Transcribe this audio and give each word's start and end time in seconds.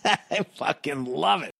I 0.30 0.42
fucking 0.52 1.06
love 1.06 1.44
it. 1.44 1.52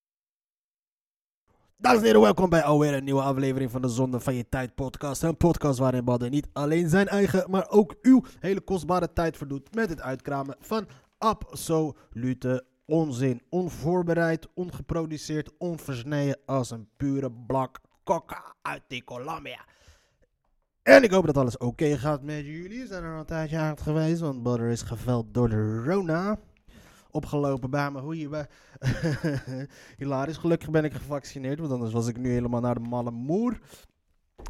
Dames 1.77 1.99
en 1.99 2.05
heren, 2.05 2.21
welkom 2.21 2.49
bij 2.49 2.63
alweer 2.63 2.95
een 2.95 3.05
nieuwe 3.05 3.23
aflevering 3.23 3.71
van 3.71 3.83
de 3.83 3.89
Zonde 3.89 4.21
van 4.21 4.35
Je 4.35 4.49
Tijd 4.49 4.75
podcast. 4.75 5.23
Een 5.23 5.37
podcast 5.37 5.79
waarin 5.79 6.05
Badden 6.05 6.31
niet 6.31 6.49
alleen 6.53 6.89
zijn 6.89 7.09
eigen, 7.09 7.51
maar 7.51 7.71
ook 7.71 7.95
uw 8.03 8.25
hele 8.39 8.61
kostbare 8.61 9.13
tijd 9.13 9.37
verdoet 9.37 9.75
met 9.75 9.89
het 9.89 10.01
uitkramen 10.01 10.57
van 10.61 10.87
absolute 11.19 12.65
onzin. 12.87 13.43
Onvoorbereid, 13.49 14.49
ongeproduceerd, 14.55 15.51
onversneden 15.59 16.39
als 16.47 16.71
een 16.71 16.89
pure 16.97 17.33
blak 17.47 17.81
coca 18.05 18.55
uit 18.63 18.83
die 18.87 19.05
Colombia. 19.05 19.65
En 20.83 21.03
ik 21.03 21.11
hoop 21.11 21.27
dat 21.27 21.37
alles 21.37 21.59
oké 21.59 21.99
gaat 21.99 22.23
met 22.23 22.45
jullie. 22.45 22.87
Zijn 22.87 23.05
er 23.05 23.13
al 23.13 23.19
een 23.19 23.27
tijdje 23.27 23.59
uit 23.59 23.81
geweest, 23.81 24.21
want 24.21 24.43
Badder 24.43 24.69
is 24.69 24.83
geveld 24.83 25.35
door 25.35 25.49
de 25.49 25.83
Rona 25.85 26.39
opgelopen 27.11 27.71
bij 27.71 27.91
me. 27.91 28.01
Hoe 28.01 28.19
je 28.19 28.47
Hilarisch. 29.99 30.37
Gelukkig 30.37 30.71
ben 30.71 30.85
ik 30.85 30.93
gevaccineerd, 30.93 31.59
want 31.59 31.73
anders 31.73 31.93
was 31.93 32.07
ik 32.07 32.17
nu 32.17 32.31
helemaal 32.31 32.61
naar 32.61 32.75
de 32.75 32.89
malle 32.89 33.11
moer. 33.11 33.61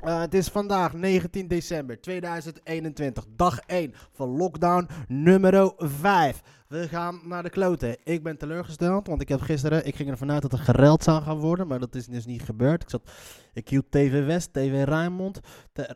Eh, 0.03 0.21
het 0.21 0.35
is 0.35 0.49
vandaag 0.49 0.93
19 0.93 1.49
december 1.49 2.01
2021, 2.01 3.25
dag 3.37 3.59
1 3.67 3.95
van 4.13 4.29
lockdown 4.29 4.89
nummer 5.09 5.73
5. 5.77 6.43
We 6.69 6.89
gaan 6.89 7.21
naar 7.25 7.43
de 7.43 7.51
kloten. 7.51 7.97
Ik 8.05 8.23
ben 8.23 8.39
teleurgesteld, 8.39 9.07
want 9.07 9.21
ik 9.21 9.29
heb 9.29 9.41
gisteren, 9.41 9.87
ik 9.87 9.97
ging 9.97 10.11
ervan 10.11 10.31
uit 10.31 10.43
dat 10.43 10.53
er 10.53 10.59
gereld 10.59 11.03
zou 11.03 11.23
gaan 11.23 11.39
worden, 11.39 11.67
maar 11.67 11.79
dat 11.79 11.95
is 11.95 12.07
dus 12.07 12.27
niet 12.27 12.43
gebeurd. 12.43 12.83
Ik, 12.83 12.91
zat, 12.91 13.11
ik 13.53 13.69
hield 13.69 13.91
TV 13.91 14.27
West, 14.27 14.53
TV 14.53 14.85
Rijnmond, 14.85 15.41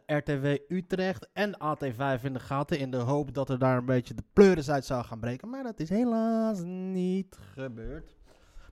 RTW 0.07 0.47
Utrecht 0.69 1.29
en 1.33 1.55
AT5 1.55 2.23
in 2.23 2.33
de 2.33 2.41
gaten 2.41 2.79
in 2.79 2.91
de 2.91 2.97
hoop 2.97 3.35
dat 3.35 3.49
er 3.49 3.59
daar 3.59 3.77
een 3.77 3.85
beetje 3.85 4.15
de 4.15 4.25
pleuris 4.33 4.71
uit 4.71 4.85
zou 4.85 5.05
gaan 5.05 5.21
breken. 5.21 5.51
Maar 5.51 5.63
dat 5.63 5.81
is 5.81 5.89
helaas 5.89 6.61
niet 6.65 7.39
gebeurd. 7.55 8.17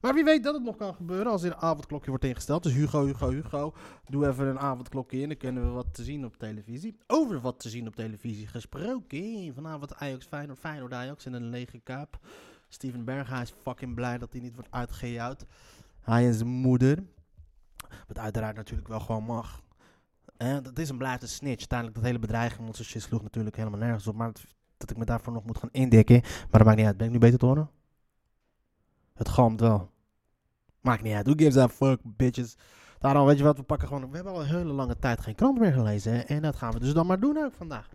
Maar 0.03 0.15
wie 0.15 0.25
weet 0.25 0.43
dat 0.43 0.55
het 0.55 0.63
nog 0.63 0.77
kan 0.77 0.95
gebeuren 0.95 1.33
als 1.33 1.43
er 1.43 1.51
een 1.51 1.57
avondklokje 1.57 2.11
wordt 2.11 2.25
ingesteld. 2.25 2.63
Dus 2.63 2.73
Hugo, 2.73 3.05
Hugo, 3.05 3.31
Hugo, 3.31 3.75
doe 4.09 4.29
even 4.29 4.47
een 4.47 4.59
avondklokje 4.59 5.21
in. 5.21 5.29
Dan 5.29 5.37
kunnen 5.37 5.63
we 5.67 5.71
wat 5.71 5.95
te 5.95 6.05
zien 6.05 6.25
op 6.25 6.37
televisie. 6.37 6.97
Over 7.07 7.41
wat 7.41 7.61
te 7.61 7.69
zien 7.69 7.87
op 7.87 7.95
televisie 7.95 8.47
gesproken. 8.47 9.55
Vanavond 9.55 9.95
Ajax 9.95 10.27
Feyenoord, 10.27 10.59
Feyenoord 10.59 10.93
Ajax 10.93 11.27
in 11.27 11.33
een 11.33 11.49
lege 11.49 11.79
kaap. 11.79 12.19
Steven 12.69 13.05
Berghuis 13.05 13.51
is 13.51 13.57
fucking 13.63 13.95
blij 13.95 14.19
dat 14.19 14.33
hij 14.33 14.43
niet 14.43 14.55
wordt 14.55 14.71
uitgejouwd. 14.71 15.45
Hij 16.01 16.27
en 16.27 16.35
zijn 16.35 16.49
moeder. 16.49 17.05
Wat 18.07 18.19
uiteraard 18.19 18.57
natuurlijk 18.57 18.89
wel 18.89 19.01
gewoon 19.01 19.25
mag. 19.25 19.63
En 20.37 20.63
dat 20.63 20.79
is 20.79 20.89
een 20.89 20.99
blijft 20.99 21.23
een 21.23 21.29
snitch. 21.29 21.59
Uiteindelijk 21.59 21.99
dat 21.99 22.07
hele 22.07 22.19
bedreiging, 22.19 22.77
shit 22.77 23.03
sloeg 23.03 23.23
natuurlijk 23.23 23.57
helemaal 23.57 23.79
nergens 23.79 24.07
op. 24.07 24.15
Maar 24.15 24.33
dat, 24.33 24.45
dat 24.77 24.91
ik 24.91 24.97
me 24.97 25.05
daarvoor 25.05 25.33
nog 25.33 25.45
moet 25.45 25.59
gaan 25.59 25.73
indikken. 25.73 26.21
Maar 26.21 26.49
dat 26.51 26.65
maakt 26.65 26.77
niet 26.77 26.87
uit. 26.87 26.97
Ben 26.97 27.07
ik 27.07 27.13
nu 27.13 27.19
beter 27.19 27.39
te 27.39 27.47
horen? 27.47 27.71
Het 29.23 29.31
galmt 29.31 29.61
wel. 29.61 29.91
Maakt 30.81 31.03
niet 31.03 31.15
uit. 31.15 31.27
Who 31.27 31.35
gives 31.37 31.57
a 31.57 31.69
fuck, 31.69 32.01
bitches. 32.03 32.57
Daarom, 32.99 33.27
weet 33.27 33.39
je 33.39 33.45
wat, 33.45 33.57
we 33.57 33.63
pakken 33.63 33.89
gewoon... 33.89 34.11
We 34.11 34.15
hebben 34.15 34.33
al 34.33 34.41
een 34.41 34.47
hele 34.47 34.73
lange 34.73 34.99
tijd 34.99 35.21
geen 35.21 35.35
krant 35.35 35.59
meer 35.59 35.73
gelezen. 35.73 36.27
En 36.27 36.43
dat 36.43 36.57
gaan 36.57 36.73
we 36.73 36.79
dus 36.79 36.93
dan 36.93 37.07
maar 37.07 37.21
doen 37.21 37.37
ook 37.37 37.53
vandaag. 37.55 37.89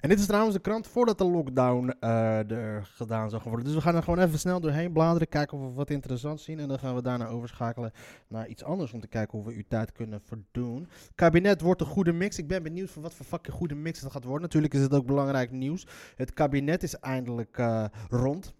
En 0.00 0.08
dit 0.08 0.18
is 0.18 0.26
trouwens 0.26 0.54
de 0.54 0.60
krant 0.60 0.86
voordat 0.86 1.18
de 1.18 1.24
lockdown 1.24 1.94
eh, 2.00 2.50
er 2.50 2.84
gedaan 2.84 3.30
zou 3.30 3.42
worden. 3.44 3.64
Dus 3.64 3.74
we 3.74 3.80
gaan 3.80 3.94
er 3.94 4.02
gewoon 4.02 4.18
even 4.18 4.38
snel 4.38 4.60
doorheen 4.60 4.92
bladeren. 4.92 5.28
Kijken 5.28 5.58
of 5.58 5.64
we 5.64 5.72
wat 5.72 5.90
interessants 5.90 6.44
zien. 6.44 6.58
En 6.58 6.68
dan 6.68 6.78
gaan 6.78 6.94
we 6.94 7.02
daarna 7.02 7.26
overschakelen 7.26 7.92
naar 8.28 8.48
iets 8.48 8.64
anders. 8.64 8.92
Om 8.92 9.00
te 9.00 9.08
kijken 9.08 9.38
hoe 9.38 9.46
we 9.46 9.54
uw 9.54 9.64
tijd 9.68 9.92
kunnen 9.92 10.20
verdoen. 10.20 10.88
Kabinet 11.14 11.60
wordt 11.60 11.80
een 11.80 11.86
goede 11.86 12.12
mix. 12.12 12.38
Ik 12.38 12.48
ben 12.48 12.62
benieuwd 12.62 12.90
voor 12.90 13.02
wat 13.02 13.14
voor 13.14 13.26
fucking 13.26 13.56
goede 13.56 13.74
mix 13.74 14.00
het 14.00 14.12
gaat 14.12 14.24
worden. 14.24 14.42
Natuurlijk 14.42 14.74
is 14.74 14.80
het 14.80 14.94
ook 14.94 15.06
belangrijk 15.06 15.50
nieuws. 15.50 15.86
Het 16.16 16.32
kabinet 16.32 16.82
is 16.82 16.94
eindelijk 16.94 17.58
eh, 17.58 17.84
rond. 18.08 18.54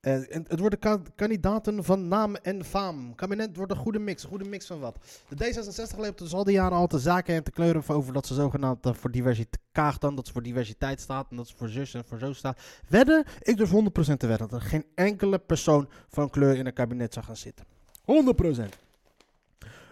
Eh, 0.00 0.34
en 0.34 0.44
het 0.48 0.58
worden 0.60 0.78
ka- 0.78 1.02
kandidaten 1.14 1.84
van 1.84 2.08
naam 2.08 2.34
en 2.36 2.64
faam. 2.64 3.14
Kabinet 3.14 3.56
wordt 3.56 3.72
een 3.72 3.78
goede 3.78 3.98
mix. 3.98 4.22
Een 4.22 4.28
goede 4.28 4.48
mix 4.48 4.66
van 4.66 4.80
wat? 4.80 4.98
De 5.28 5.36
D66 5.44 5.98
leeft 5.98 6.18
dus 6.18 6.32
al 6.34 6.44
die 6.44 6.54
jaren 6.54 6.76
al 6.78 6.86
te 6.86 6.98
zaken 6.98 7.34
en 7.34 7.44
te 7.44 7.50
kleuren 7.50 7.82
over 7.88 8.12
dat 8.12 8.26
ze 8.26 8.34
zogenaamd 8.34 8.86
eh, 8.86 8.94
voor 8.94 9.10
diversiteit 9.10 9.62
kaagt 9.72 10.00
dan. 10.00 10.14
Dat 10.14 10.26
ze 10.26 10.32
voor 10.32 10.42
diversiteit 10.42 11.00
staat 11.00 11.26
en 11.30 11.36
dat 11.36 11.48
ze 11.48 11.56
voor 11.56 11.68
zus 11.68 11.94
en 11.94 12.04
voor 12.04 12.18
zo 12.18 12.32
staat. 12.32 12.60
Wedden? 12.88 13.24
Ik 13.42 13.56
durf 13.56 13.70
100% 13.70 14.18
te 14.18 14.26
wedden 14.26 14.48
dat 14.48 14.52
er 14.60 14.66
geen 14.66 14.84
enkele 14.94 15.38
persoon 15.38 15.88
van 16.08 16.30
kleur 16.30 16.56
in 16.56 16.66
een 16.66 16.72
kabinet 16.72 17.12
zou 17.12 17.24
gaan 17.26 17.36
zitten. 17.36 17.64
100%. 18.04 18.87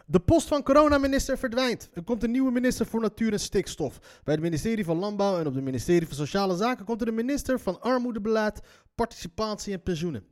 De 0.09 0.21
post 0.21 0.49
van 0.49 0.63
coronaminister 0.63 1.39
verdwijnt. 1.39 1.89
Er 1.93 2.03
komt 2.03 2.23
een 2.23 2.31
nieuwe 2.31 2.51
minister 2.51 2.87
voor 2.87 3.01
Natuur 3.01 3.33
en 3.33 3.41
Stikstof. 3.41 4.21
Bij 4.25 4.35
het 4.35 4.43
ministerie 4.43 4.85
van 4.85 4.97
Landbouw 4.97 5.39
en 5.39 5.47
op 5.47 5.55
het 5.55 5.65
ministerie 5.65 6.07
van 6.07 6.17
Sociale 6.17 6.57
Zaken 6.57 6.85
komt 6.85 7.01
er 7.01 7.09
een 7.09 7.15
minister 7.15 7.61
van 7.61 7.81
Armoedebeleid, 7.81 8.61
Participatie 8.95 9.73
en 9.73 9.83
Pensioenen. 9.83 10.25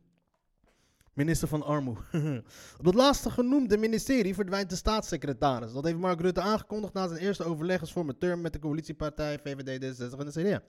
Minister 1.12 1.48
van 1.48 1.62
Armoede. 1.62 2.00
op 2.78 2.84
het 2.84 2.94
laatste 2.94 3.30
genoemde 3.30 3.76
ministerie 3.76 4.34
verdwijnt 4.34 4.70
de 4.70 4.76
staatssecretaris. 4.76 5.72
Dat 5.72 5.84
heeft 5.84 5.98
Mark 5.98 6.20
Rutte 6.20 6.40
aangekondigd 6.40 6.92
na 6.92 7.08
zijn 7.08 7.20
eerste 7.20 7.44
overleggings 7.44 7.92
voor 7.92 8.04
mijn 8.04 8.18
term 8.18 8.40
met 8.40 8.52
de 8.52 8.58
coalitiepartij 8.58 9.38
VVD, 9.38 9.84
D66 9.84 10.18
en 10.18 10.26
de 10.26 10.42
CDA. 10.42 10.62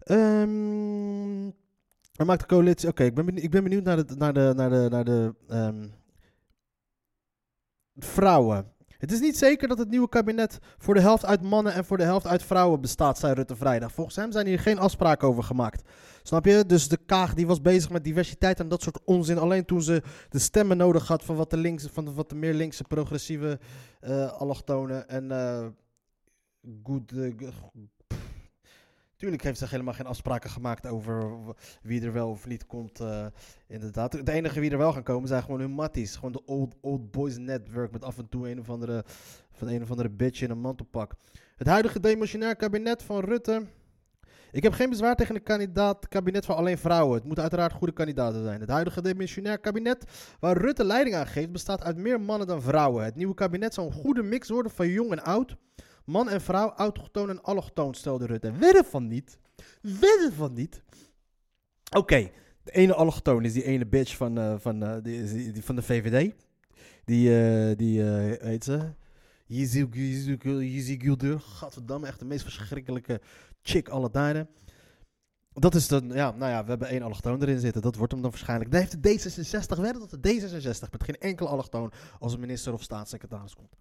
Ehm 0.00 1.58
er 2.20 2.26
maakt 2.26 2.40
de 2.40 2.46
coalitie. 2.46 2.88
Oké, 2.88 3.04
ik, 3.04 3.14
ben 3.14 3.24
benieuwd, 3.24 3.44
ik 3.44 3.50
ben 3.50 3.62
benieuwd 3.62 3.84
naar 3.84 4.06
de, 4.06 4.14
naar 4.16 4.32
de, 4.32 4.52
naar 4.56 4.70
de, 4.70 4.86
naar 4.90 5.04
de 5.04 5.34
ehm, 5.48 5.86
vrouwen. 8.04 8.72
Het 8.98 9.12
is 9.12 9.20
niet 9.20 9.38
zeker 9.38 9.68
dat 9.68 9.78
het 9.78 9.90
nieuwe 9.90 10.08
kabinet 10.08 10.58
voor 10.78 10.94
de 10.94 11.00
helft 11.00 11.24
uit 11.24 11.42
mannen 11.42 11.72
en 11.72 11.84
voor 11.84 11.96
de 11.96 12.02
helft 12.02 12.26
uit 12.26 12.42
vrouwen 12.42 12.80
bestaat, 12.80 13.18
zei 13.18 13.34
Rutte 13.34 13.56
vrijdag. 13.56 13.92
Volgens 13.92 14.16
hem 14.16 14.32
zijn 14.32 14.46
hier 14.46 14.58
geen 14.58 14.78
afspraken 14.78 15.28
over 15.28 15.42
gemaakt. 15.42 15.88
Snap 16.22 16.44
je? 16.44 16.64
Dus 16.66 16.88
de 16.88 16.96
Kaag 16.96 17.34
die 17.34 17.46
was 17.46 17.60
bezig 17.60 17.90
met 17.90 18.04
diversiteit 18.04 18.60
en 18.60 18.68
dat 18.68 18.82
soort 18.82 19.00
onzin. 19.04 19.38
Alleen 19.38 19.64
toen 19.64 19.82
ze 19.82 20.02
de 20.28 20.38
stemmen 20.38 20.76
nodig 20.76 21.08
had 21.08 21.24
van 21.24 21.36
wat 21.36 21.50
de, 21.50 21.56
linkse, 21.56 21.88
van 21.92 22.14
wat 22.14 22.28
de 22.28 22.34
meer 22.34 22.54
linkse, 22.54 22.84
progressieve 22.84 23.58
eh 24.00 24.32
allochtonen 24.32 25.08
en 25.08 25.28
pff. 26.82 27.99
Tuurlijk 29.20 29.42
heeft 29.42 29.58
ze 29.58 29.66
helemaal 29.68 29.94
geen 29.94 30.06
afspraken 30.06 30.50
gemaakt 30.50 30.86
over 30.86 31.32
wie 31.82 32.02
er 32.02 32.12
wel 32.12 32.28
of 32.30 32.46
niet 32.46 32.66
komt. 32.66 33.00
eh, 33.00 33.26
inderdaad. 33.66 34.12
Het 34.12 34.28
enige 34.28 34.60
wie 34.60 34.70
er 34.70 34.78
wel 34.78 34.92
gaan 34.92 35.02
komen 35.02 35.28
zijn 35.28 35.42
gewoon 35.42 35.60
hun 35.60 35.70
matties. 35.70 36.14
Gewoon 36.14 36.32
de 36.32 36.44
old, 36.44 36.74
old 36.80 37.10
boys 37.10 37.38
network 37.38 37.92
met 37.92 38.04
af 38.04 38.18
en 38.18 38.28
toe 38.28 38.50
een 38.50 38.58
of 38.58 38.70
andere, 38.70 39.04
van 39.52 39.68
een 39.68 39.82
of 39.82 39.90
andere 39.90 40.10
bitch 40.10 40.40
in 40.42 40.50
een 40.50 40.60
mantelpak. 40.60 41.14
Het 41.56 41.66
huidige 41.66 42.00
demissionair 42.00 42.56
kabinet 42.56 43.02
van 43.02 43.20
Rutte. 43.20 43.66
Ik 44.52 44.62
heb 44.62 44.72
geen 44.72 44.90
bezwaar 44.90 45.16
tegen 45.16 45.34
een 45.34 45.42
kandidaat 45.42 46.08
kabinet 46.08 46.44
van 46.44 46.56
alleen 46.56 46.78
vrouwen. 46.78 47.14
Het 47.14 47.24
moeten 47.24 47.42
uiteraard 47.42 47.72
goede 47.72 47.92
kandidaten 47.92 48.42
zijn. 48.42 48.60
Het 48.60 48.70
huidige 48.70 49.02
demissionair 49.02 49.58
kabinet 49.58 50.04
waar 50.38 50.56
Rutte 50.56 50.84
leiding 50.84 51.16
aan 51.16 51.26
geeft 51.26 51.52
bestaat 51.52 51.82
uit 51.82 51.96
meer 51.96 52.20
mannen 52.20 52.46
dan 52.46 52.62
vrouwen. 52.62 53.04
Het 53.04 53.16
nieuwe 53.16 53.34
kabinet 53.34 53.74
zal 53.74 53.86
een 53.86 53.92
goede 53.92 54.22
mix 54.22 54.48
worden 54.48 54.72
van 54.72 54.88
jong 54.88 55.10
en 55.10 55.22
oud. 55.22 55.56
Man 56.04 56.28
en 56.28 56.40
vrouw, 56.40 56.72
autochtoon 56.72 57.30
en 57.30 57.42
allochtoon, 57.42 57.94
stelde 57.94 58.26
Rutte. 58.26 58.52
Wedden 58.52 58.84
van 58.84 59.08
niet. 59.08 59.38
Wedden 59.82 60.32
van 60.32 60.52
niet. 60.52 60.82
Oké, 61.96 62.30
de 62.62 62.72
ene 62.72 62.94
allochtoon 62.94 63.44
is 63.44 63.52
die 63.52 63.64
ene 63.64 63.86
bitch 63.86 64.16
van, 64.16 64.38
eh, 64.38 64.54
van, 64.58 64.82
eh, 64.82 64.96
die, 65.02 65.52
die, 65.52 65.64
van 65.64 65.76
de 65.76 65.82
VVD. 65.82 66.34
Die, 67.04 67.40
eh 67.40 67.76
die 67.76 68.02
heet 68.02 68.64
ze? 68.64 68.92
Yeezy 69.46 70.98
Gilder. 71.00 71.40
Gadverdamme, 71.40 72.06
echt 72.06 72.18
de 72.18 72.24
meest 72.24 72.42
verschrikkelijke 72.42 73.20
chick 73.62 73.88
alle 73.88 74.10
tijden. 74.10 74.48
Dat 75.52 75.74
is 75.74 75.88
dan, 75.88 76.08
ja, 76.08 76.30
nou 76.30 76.50
ja, 76.50 76.62
we 76.62 76.70
hebben 76.70 76.88
één 76.88 77.02
allochtoon 77.02 77.42
erin 77.42 77.58
zitten. 77.58 77.82
Dat 77.82 77.96
wordt 77.96 78.12
hem 78.12 78.22
dan 78.22 78.30
waarschijnlijk. 78.30 78.70
Dan 78.70 78.80
heeft 78.80 79.02
de 79.02 79.30
D66 79.78 79.80
wedden 79.80 80.08
dat 80.08 80.22
de 80.22 80.40
D66 80.40 80.90
met 80.90 81.04
geen 81.04 81.18
enkele 81.18 81.48
allochtoon 81.48 81.92
als 82.18 82.36
minister 82.36 82.72
of 82.72 82.82
staatssecretaris 82.82 83.54
komt. 83.54 83.76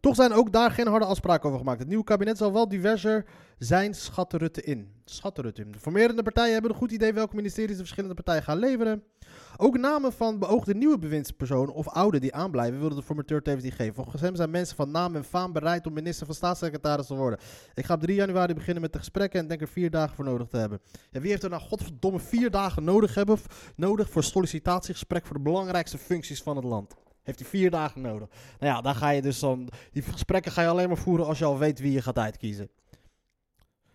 Toch 0.00 0.14
zijn 0.14 0.32
ook 0.32 0.52
daar 0.52 0.70
geen 0.70 0.86
harde 0.86 1.04
afspraken 1.04 1.46
over 1.46 1.58
gemaakt. 1.58 1.78
Het 1.78 1.88
nieuwe 1.88 2.04
kabinet 2.04 2.36
zal 2.36 2.52
wel 2.52 2.68
diverser 2.68 3.24
zijn, 3.58 3.94
schat 3.94 4.32
Rutte 4.32 4.62
in. 4.62 4.88
Schat 5.04 5.38
Rutte 5.38 5.62
in. 5.62 5.72
De 5.72 5.78
formerende 5.78 6.22
partijen 6.22 6.52
hebben 6.52 6.70
een 6.70 6.76
goed 6.76 6.92
idee 6.92 7.12
welke 7.12 7.36
ministeries 7.36 7.70
de 7.70 7.76
verschillende 7.76 8.14
partijen 8.14 8.42
gaan 8.42 8.58
leveren. 8.58 9.02
Ook 9.56 9.78
namen 9.78 10.12
van 10.12 10.38
beoogde 10.38 10.74
nieuwe 10.74 10.98
bewindspersonen 10.98 11.74
of 11.74 11.88
oude 11.88 12.18
die 12.18 12.34
aanblijven 12.34 12.78
wilden 12.78 12.98
de 12.98 13.04
formateur 13.04 13.42
tevens 13.42 13.64
niet 13.64 13.74
geven. 13.74 13.94
Volgens 13.94 14.20
hem 14.20 14.36
zijn 14.36 14.50
mensen 14.50 14.76
van 14.76 14.90
naam 14.90 15.16
en 15.16 15.24
faam 15.24 15.52
bereid 15.52 15.86
om 15.86 15.92
minister 15.92 16.26
van 16.26 16.34
staatssecretaris 16.34 17.06
te 17.06 17.14
worden. 17.14 17.38
Ik 17.74 17.84
ga 17.84 17.94
op 17.94 18.00
3 18.00 18.14
januari 18.16 18.54
beginnen 18.54 18.82
met 18.82 18.92
de 18.92 18.98
gesprekken 18.98 19.40
en 19.40 19.48
denk 19.48 19.60
er 19.60 19.68
vier 19.68 19.90
dagen 19.90 20.16
voor 20.16 20.24
nodig 20.24 20.48
te 20.48 20.56
hebben. 20.56 20.80
Ja, 21.10 21.20
wie 21.20 21.30
heeft 21.30 21.42
er 21.42 21.50
nou 21.50 21.62
godverdomme 21.62 22.20
vier 22.20 22.50
dagen 22.50 22.84
nodig, 22.84 23.14
hebben, 23.14 23.38
nodig 23.76 24.10
voor 24.10 24.24
sollicitatiegesprek 24.24 25.26
voor 25.26 25.36
de 25.36 25.42
belangrijkste 25.42 25.98
functies 25.98 26.42
van 26.42 26.56
het 26.56 26.64
land? 26.64 26.94
Heeft 27.30 27.42
hij 27.50 27.60
vier 27.60 27.70
dagen 27.70 28.00
nodig. 28.00 28.28
Nou 28.58 28.72
ja, 28.74 28.80
dan 28.80 28.94
ga 28.94 29.10
je 29.10 29.22
dus 29.22 29.38
dan... 29.38 29.68
Die 29.92 30.02
gesprekken 30.02 30.52
ga 30.52 30.62
je 30.62 30.68
alleen 30.68 30.88
maar 30.88 30.96
voeren 30.96 31.26
als 31.26 31.38
je 31.38 31.44
al 31.44 31.58
weet 31.58 31.78
wie 31.78 31.92
je 31.92 32.02
gaat 32.02 32.18
uitkiezen. 32.18 32.70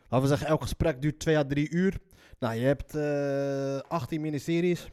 Laten 0.09 0.21
we 0.21 0.27
zeggen, 0.27 0.47
elk 0.47 0.61
gesprek 0.61 1.01
duurt 1.01 1.19
twee 1.19 1.37
à 1.37 1.43
drie 1.43 1.69
uur. 1.69 1.97
Nou, 2.39 2.55
je 2.55 2.65
hebt 2.65 2.95
eh 2.95 3.91
18 3.91 4.21
ministeries. 4.21 4.83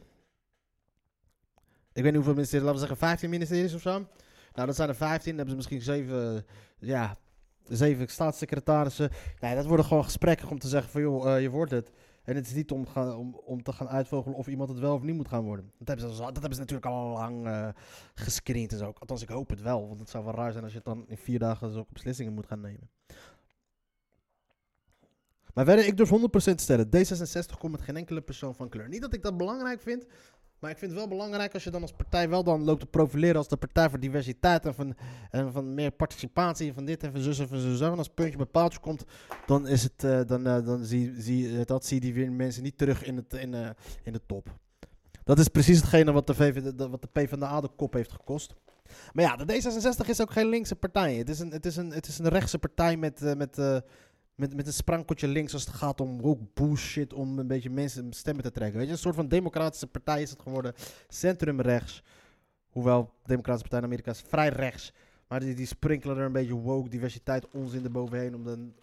Ik 1.93 2.03
weet 2.03 2.03
niet 2.03 2.15
hoeveel 2.15 2.33
ministeries, 2.33 2.65
laten 2.65 2.81
we 2.81 2.87
zeggen 2.87 3.07
15 3.07 3.29
ministeries 3.29 3.73
of 3.73 3.81
zo. 3.81 4.07
Nou, 4.53 4.67
dat 4.67 4.75
zijn 4.75 4.89
er 4.89 4.95
15. 4.95 5.37
Dan 5.37 5.47
hebben 5.47 5.49
ze 5.49 5.55
misschien 5.55 5.81
zeven, 5.81 6.45
ja, 6.79 7.17
zeven 7.67 8.07
staatssecretarissen. 8.07 9.09
Nee, 9.39 9.55
dat 9.55 9.65
worden 9.65 9.85
gewoon 9.85 10.03
gesprekken 10.03 10.49
om 10.49 10.59
te 10.59 10.67
zeggen 10.67 10.91
van, 10.91 11.01
joh, 11.01 11.35
eh, 11.35 11.41
je 11.41 11.49
wordt 11.49 11.71
het. 11.71 11.91
En 12.23 12.35
het 12.35 12.45
is 12.45 12.53
niet 12.53 12.71
om, 12.71 12.87
gaan, 12.87 13.15
om, 13.15 13.35
om 13.35 13.63
te 13.63 13.71
gaan 13.73 13.87
uitvogelen 13.87 14.37
of 14.37 14.47
iemand 14.47 14.69
het 14.69 14.79
wel 14.79 14.93
of 14.95 15.01
niet 15.01 15.15
moet 15.15 15.27
gaan 15.27 15.43
worden. 15.43 15.71
Dat 15.77 15.87
hebben 15.87 16.15
ze, 16.15 16.21
dat 16.21 16.33
hebben 16.33 16.53
ze 16.53 16.59
natuurlijk 16.59 16.91
al 16.91 17.09
lang 17.09 17.47
eh 17.47 17.67
gescreend 18.13 18.71
en 18.71 18.77
zo. 18.77 18.93
Althans, 18.99 19.21
ik 19.21 19.29
hoop 19.29 19.49
het 19.49 19.61
wel. 19.61 19.87
Want 19.87 19.99
het 19.99 20.09
zou 20.09 20.23
wel 20.23 20.33
raar 20.33 20.51
zijn 20.51 20.63
als 20.63 20.73
je 20.73 20.81
dan 20.83 21.05
in 21.07 21.17
vier 21.17 21.39
dagen 21.39 21.71
zulke 21.71 21.93
beslissingen 21.93 22.33
moet 22.33 22.47
gaan 22.47 22.61
nemen. 22.61 22.89
Maar 25.53 25.65
verder, 25.65 25.85
ik 25.85 25.97
durf 25.97 26.09
100% 26.51 26.55
stellen. 26.55 26.85
D66 26.85 27.57
komt 27.59 27.71
met 27.71 27.81
geen 27.81 27.97
enkele 27.97 28.21
persoon 28.21 28.55
van 28.55 28.69
kleur. 28.69 28.87
Niet 28.87 29.01
dat 29.01 29.13
ik 29.13 29.21
dat 29.21 29.37
belangrijk 29.37 29.81
vind. 29.81 30.05
Maar 30.63 30.71
ik 30.71 30.77
vind 30.77 30.91
het 30.91 30.99
wel 30.99 31.09
belangrijk 31.09 31.53
als 31.53 31.63
je 31.63 31.69
dan 31.69 31.81
als 31.81 31.91
partij 31.91 32.29
wel 32.29 32.43
dan 32.43 32.63
loopt 32.63 32.79
te 32.79 32.85
profileren 32.85 33.35
als 33.35 33.47
de 33.47 33.57
partij 33.57 33.89
voor 33.89 33.99
diversiteit 33.99 34.65
en 34.65 34.73
van, 34.73 34.95
en 35.29 35.51
van 35.51 35.73
meer 35.73 35.91
participatie 35.91 36.67
en 36.67 36.73
van 36.73 36.85
dit 36.85 37.03
en 37.03 37.11
van 37.11 37.21
zus 37.21 37.39
en 37.39 37.47
van 37.47 37.59
zo. 37.59 37.91
En 37.91 37.97
als 37.97 38.09
puntje 38.09 38.37
bij 38.37 38.45
paaltje 38.45 38.79
komt, 38.79 39.03
dan 39.45 39.67
is 39.67 39.83
het, 39.83 40.03
eh, 40.03 40.21
dan, 40.25 40.47
eh, 40.47 40.65
dan 40.65 40.83
zie, 40.85 41.13
zie, 41.21 41.65
dat 41.65 41.85
zie 41.85 41.99
die 41.99 42.31
mensen 42.31 42.63
niet 42.63 42.77
terug 42.77 43.03
in, 43.03 43.15
het, 43.15 43.33
in, 43.33 43.53
eh, 43.53 43.69
in 44.03 44.13
de 44.13 44.21
top. 44.25 44.57
Dat 45.23 45.39
is 45.39 45.47
precies 45.47 45.77
hetgene 45.77 46.11
wat 46.11 46.27
de, 46.27 46.33
VVD, 46.33 46.87
wat 46.89 47.01
de 47.01 47.09
PvdA 47.11 47.61
de 47.61 47.69
kop 47.75 47.93
heeft 47.93 48.11
gekost. 48.11 48.53
Maar 49.13 49.23
ja, 49.23 49.35
de 49.35 49.53
D66 49.53 50.09
is 50.09 50.21
ook 50.21 50.31
geen 50.31 50.47
linkse 50.47 50.75
partij. 50.75 51.15
Het 51.15 51.29
is 51.29 51.39
een, 51.39 51.51
het 51.51 51.65
is 51.65 51.75
een, 51.75 51.91
het 51.91 52.07
is 52.07 52.19
een 52.19 52.27
rechtse 52.27 52.59
partij 52.59 52.97
met, 52.97 53.35
met, 53.37 53.57
met, 54.35 54.55
met 54.55 54.67
een 54.67 54.73
sprankeltje 54.73 55.27
links 55.27 55.53
als 55.53 55.65
het 55.65 55.75
gaat 55.75 56.01
om 56.01 56.21
ook 56.21 56.39
bullshit 56.53 57.13
om 57.13 57.39
een 57.39 57.47
beetje 57.47 57.69
mensen 57.69 58.13
stemmen 58.13 58.43
te 58.43 58.51
trekken. 58.51 58.77
Weet 58.77 58.87
je, 58.87 58.93
een 58.93 58.99
soort 58.99 59.15
van 59.15 59.27
democratische 59.27 59.87
partij 59.87 60.21
is 60.21 60.29
het 60.29 60.41
geworden. 60.41 60.73
Centrumrechts. 61.07 62.03
Hoewel 62.69 63.03
de 63.03 63.27
Democratische 63.27 63.69
Partij 63.69 63.79
in 63.79 63.85
Amerika 63.85 64.11
is 64.11 64.23
vrij 64.27 64.49
rechts. 64.49 64.93
Maar 65.27 65.39
die, 65.39 65.55
die 65.55 65.65
sprinkelen 65.65 66.17
er 66.17 66.25
een 66.25 66.31
beetje 66.31 66.53
woke, 66.53 66.89
diversiteit, 66.89 67.47
onzin 67.51 67.83
erbovenheen. 67.83 68.35
Om 68.35 68.43
dan 68.43 68.73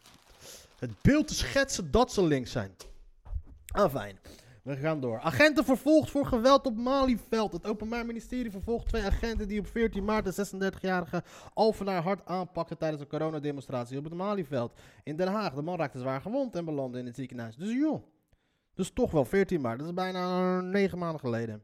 het 0.79 0.91
beeld 1.03 1.29
te 1.29 1.35
schetsen 1.35 1.91
dat 1.91 2.13
ze 2.13 2.27
links 2.27 2.51
zijn. 2.51 2.71
Ah, 3.67 3.91
fijn. 3.91 4.19
We 4.63 4.77
gaan 4.77 5.01
door. 5.01 5.21
Agenten 5.21 5.65
vervolgd 5.65 6.11
voor 6.11 6.27
geweld 6.27 6.67
op 6.67 6.77
Malieveld. 6.77 7.53
Het 7.53 7.67
Openbaar 7.67 8.07
Ministerie 8.07 8.51
vervolgt 8.51 8.89
twee 8.89 9.03
agenten 9.03 9.49
die 9.49 9.61
op 9.61 9.67
14 9.67 10.05
maart 10.05 10.25
de 10.37 10.47
36-jarige 10.73 11.23
Alvenaar 11.55 12.03
hard 12.03 12.27
aanpakten 12.27 12.79
tijdens 12.79 13.03
een 13.03 13.09
coronademonstratie 13.09 13.99
op 13.99 14.05
het 14.05 14.15
Malieveld 14.15 14.73
in 15.03 15.17
Den 15.17 15.29
Haag. 15.29 15.55
De 15.55 15.63
man 15.63 15.79
raakte 15.79 15.99
zwaar 15.99 16.21
gewond 16.21 16.57
en 16.57 16.65
belandde 16.65 16.99
in 16.99 17.07
het 17.07 17.17
ziekenhuis. 17.17 17.57
Dus 17.57 17.73
joh, 17.73 18.03
dus 18.75 18.91
toch 18.93 19.11
wel 19.11 19.25
14 19.25 19.61
maart. 19.61 19.79
Dat 19.79 19.89
is 19.89 19.95
bijna 19.95 20.57
uh, 20.59 20.63
9 20.63 20.99
maanden 20.99 21.21
geleden. 21.21 21.63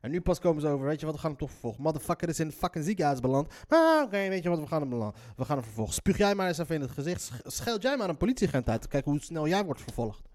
En 0.00 0.10
nu 0.10 0.20
pas 0.20 0.38
komen 0.38 0.60
ze 0.60 0.68
over, 0.68 0.86
weet 0.86 1.00
je 1.00 1.06
wat, 1.06 1.14
we 1.14 1.20
gaan 1.20 1.30
hem 1.30 1.38
toch 1.38 1.50
vervolgen. 1.50 1.82
Motherfucker 1.82 2.28
is 2.28 2.40
in 2.40 2.46
het 2.46 2.56
fucking 2.56 2.84
ziekenhuis 2.84 3.20
beland. 3.20 3.52
Maar 3.68 4.02
oké, 4.04 4.28
weet 4.28 4.42
je 4.42 4.48
wat, 4.48 4.58
we 4.60 4.66
gaan 4.66 4.80
hem 4.80 4.90
beland. 4.90 5.16
We 5.36 5.44
gaan 5.44 5.56
hem 5.56 5.64
vervolgen. 5.64 5.94
Spuug 5.94 6.16
jij 6.18 6.34
maar 6.34 6.48
eens 6.48 6.58
even 6.58 6.74
in 6.74 6.80
het 6.80 6.90
gezicht. 6.90 7.22
Sch- 7.22 7.40
Scheld 7.42 7.82
jij 7.82 7.96
maar 7.96 8.08
een 8.08 8.16
politieagent 8.16 8.68
uit. 8.68 8.88
Kijk 8.88 9.04
hoe 9.04 9.20
snel 9.20 9.48
jij 9.48 9.64
wordt 9.64 9.80
vervolgd. 9.80 10.28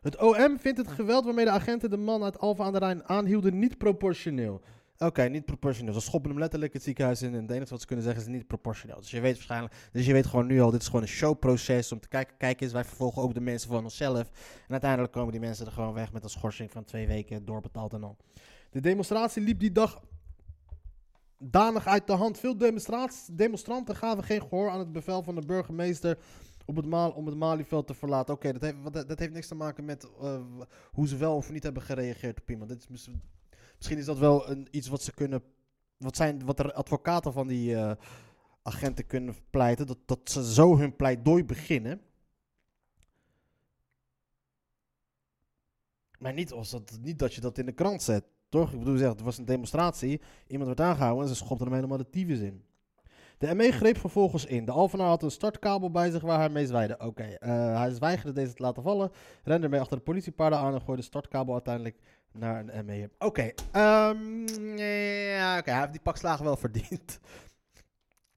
Het 0.00 0.16
OM 0.20 0.58
vindt 0.58 0.78
het 0.78 0.88
geweld 0.88 1.24
waarmee 1.24 1.44
de 1.44 1.50
agenten 1.50 1.90
de 1.90 1.96
man 1.96 2.22
uit 2.22 2.38
Alphen 2.38 2.64
aan 2.64 2.72
de 2.72 2.78
Rijn 2.78 3.08
aanhielden 3.08 3.58
niet 3.58 3.78
proportioneel. 3.78 4.60
Oké, 4.98 5.22
niet 5.22 5.44
proportioneel. 5.44 5.92
Ze 5.94 6.00
schoppen 6.00 6.30
hem 6.30 6.38
letterlijk 6.38 6.72
het 6.72 6.82
ziekenhuis 6.82 7.22
in 7.22 7.34
en 7.34 7.42
het 7.42 7.50
enige 7.50 7.70
wat 7.70 7.80
ze 7.80 7.86
kunnen 7.86 8.04
zeggen 8.04 8.22
is 8.22 8.28
niet 8.28 8.46
proportioneel. 8.46 9.00
Dus 9.00 9.10
je 9.10 9.20
weet 9.20 9.34
waarschijnlijk, 9.34 9.74
dus 9.92 10.06
je 10.06 10.12
weet 10.12 10.26
gewoon 10.26 10.46
nu 10.46 10.60
al, 10.60 10.70
dit 10.70 10.80
is 10.80 10.86
gewoon 10.86 11.02
een 11.02 11.08
showproces 11.08 11.92
om 11.92 12.00
te 12.00 12.08
kijken, 12.08 12.36
kijk 12.36 12.60
eens, 12.60 12.72
wij 12.72 12.84
vervolgen 12.84 13.22
ook 13.22 13.34
de 13.34 13.40
mensen 13.40 13.70
van 13.70 13.84
onszelf. 13.84 14.30
En 14.66 14.70
uiteindelijk 14.70 15.12
komen 15.12 15.32
die 15.32 15.40
mensen 15.40 15.66
er 15.66 15.72
gewoon 15.72 15.94
weg 15.94 16.12
met 16.12 16.22
een 16.22 16.30
schorsing 16.30 16.70
van 16.70 16.84
twee 16.84 17.06
weken, 17.06 17.44
doorbetaald 17.44 17.92
en 17.92 18.04
al. 18.04 18.16
De 18.70 18.80
demonstratie 18.80 19.42
liep 19.42 19.60
die 19.60 19.72
dag 19.72 20.02
danig 21.38 21.86
uit 21.86 22.06
de 22.06 22.12
hand. 22.12 22.38
Veel 22.38 22.56
demonstranten 23.32 23.96
gaven 23.96 24.24
geen 24.24 24.40
gehoor 24.40 24.70
aan 24.70 24.78
het 24.78 24.92
bevel 24.92 25.22
van 25.22 25.34
de 25.34 25.46
burgemeester 25.46 26.18
op 26.70 26.76
het 26.76 26.86
maal, 26.86 27.10
om 27.10 27.26
het 27.26 27.36
Malieveld 27.36 27.86
te 27.86 27.94
verlaten. 27.94 28.34
Oké, 28.34 28.52
dat, 28.52 29.08
dat 29.08 29.18
heeft 29.18 29.32
niks 29.32 29.48
te 29.48 29.54
maken 29.54 29.84
met 29.84 30.08
eh, 30.20 30.40
hoe 30.90 31.08
ze 31.08 31.16
wel 31.16 31.36
of 31.36 31.50
niet 31.50 31.62
hebben 31.62 31.82
gereageerd 31.82 32.40
op 32.40 32.50
iemand. 32.50 32.70
Is 32.70 32.88
mis- 32.88 33.10
misschien 33.76 33.98
is 33.98 34.04
dat 34.04 34.18
wel 34.18 34.50
een, 34.50 34.68
iets 34.70 34.88
wat 34.88 35.02
ze 35.02 35.14
kunnen. 35.14 35.42
Wat, 35.96 36.16
zijn, 36.16 36.44
wat 36.44 36.56
de 36.56 36.74
advocaten 36.74 37.32
van 37.32 37.46
die 37.46 37.76
eh, 37.76 37.92
agenten 38.62 39.06
kunnen 39.06 39.34
pleiten. 39.50 39.86
Dat, 39.86 39.98
dat 40.06 40.20
ze 40.24 40.52
zo 40.52 40.78
hun 40.78 40.96
pleidooi 40.96 41.44
beginnen. 41.44 42.00
Maar 46.18 46.32
niet, 46.32 46.52
als 46.52 46.70
dat, 46.70 46.98
niet 47.00 47.18
dat 47.18 47.34
je 47.34 47.40
dat 47.40 47.58
in 47.58 47.66
de 47.66 47.72
krant 47.72 48.02
zet. 48.02 48.24
Toch? 48.48 48.72
Ik 48.72 48.78
bedoel, 48.78 48.96
zeg, 48.96 49.08
het 49.08 49.20
was 49.20 49.38
een 49.38 49.44
demonstratie. 49.44 50.20
Iemand 50.46 50.68
werd 50.68 50.80
aangehouden 50.80 51.22
en 51.22 51.28
ze 51.28 51.34
schopten 51.36 51.66
hem 51.66 51.74
helemaal 51.74 51.98
de 51.98 52.10
tyfus 52.10 52.38
in. 52.38 52.64
De 53.40 53.54
ME 53.54 53.72
greep 53.72 53.98
vervolgens 53.98 54.46
in. 54.46 54.64
De 54.64 54.72
Alphenaar 54.72 55.06
had 55.06 55.22
een 55.22 55.30
startkabel 55.30 55.90
bij 55.90 56.10
zich 56.10 56.22
waar 56.22 56.38
hij 56.38 56.48
mee 56.48 56.66
zwaaide. 56.66 56.98
Oké, 56.98 57.22
eh, 57.22 57.80
hij 57.80 57.94
weigerde 57.98 58.32
deze 58.32 58.54
te 58.54 58.62
laten 58.62 58.82
vallen. 58.82 59.10
Rende 59.44 59.64
ermee 59.64 59.80
achter 59.80 59.96
de 59.96 60.02
politiepaarden 60.02 60.58
aan 60.58 60.74
en 60.74 60.80
gooide 60.80 61.02
de 61.02 61.08
startkabel 61.08 61.52
uiteindelijk 61.52 61.96
naar 62.32 62.64
een 62.68 62.84
ME. 62.86 63.10
Oké, 63.18 63.50
ehm, 63.72 64.76
ja, 64.76 65.58
oké, 65.58 65.70
hij 65.70 65.80
heeft 65.80 65.92
die 65.92 66.00
pak 66.00 66.16
slagen 66.16 66.44
wel 66.44 66.56
verdiend. 66.56 67.20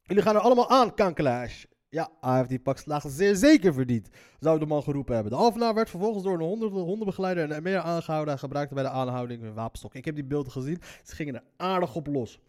Jullie 0.04 0.24
gaan 0.24 0.36
er 0.36 0.42
allemaal 0.42 0.70
aan, 0.70 0.94
kankelaars. 0.94 1.66
Ja, 1.90 2.10
hij 2.22 2.38
heeft 2.38 2.50
die 2.50 2.60
pak 2.60 2.78
slagen 2.78 3.10
zeer 3.10 3.36
zeker 3.36 3.74
verdiend, 3.74 4.10
zou 4.40 4.60
de 4.60 4.66
man 4.66 4.84
geroepen 4.84 5.14
hebben. 5.14 5.32
De 5.32 5.38
Alphenaar 5.38 5.74
werd 5.74 5.90
vervolgens 5.90 6.24
door 6.24 6.34
een 6.34 6.72
hondenbegeleider 6.72 7.52
en 7.52 7.64
meer 7.64 7.80
aangehouden 7.80 8.34
en 8.34 8.40
gebruikte 8.40 8.74
bij 8.74 8.84
de 8.84 8.90
aanhouding 8.90 9.44
een 9.44 9.54
wapenstok. 9.54 9.96
Ik 9.96 10.06
heb 10.06 10.16
die 10.16 10.24
beelden 10.24 10.52
gezien, 10.52 10.82
ze 11.04 11.16
gingen 11.16 11.36
er 11.36 11.44
aardig 11.58 11.96
op 11.96 12.08
los. 12.08 12.40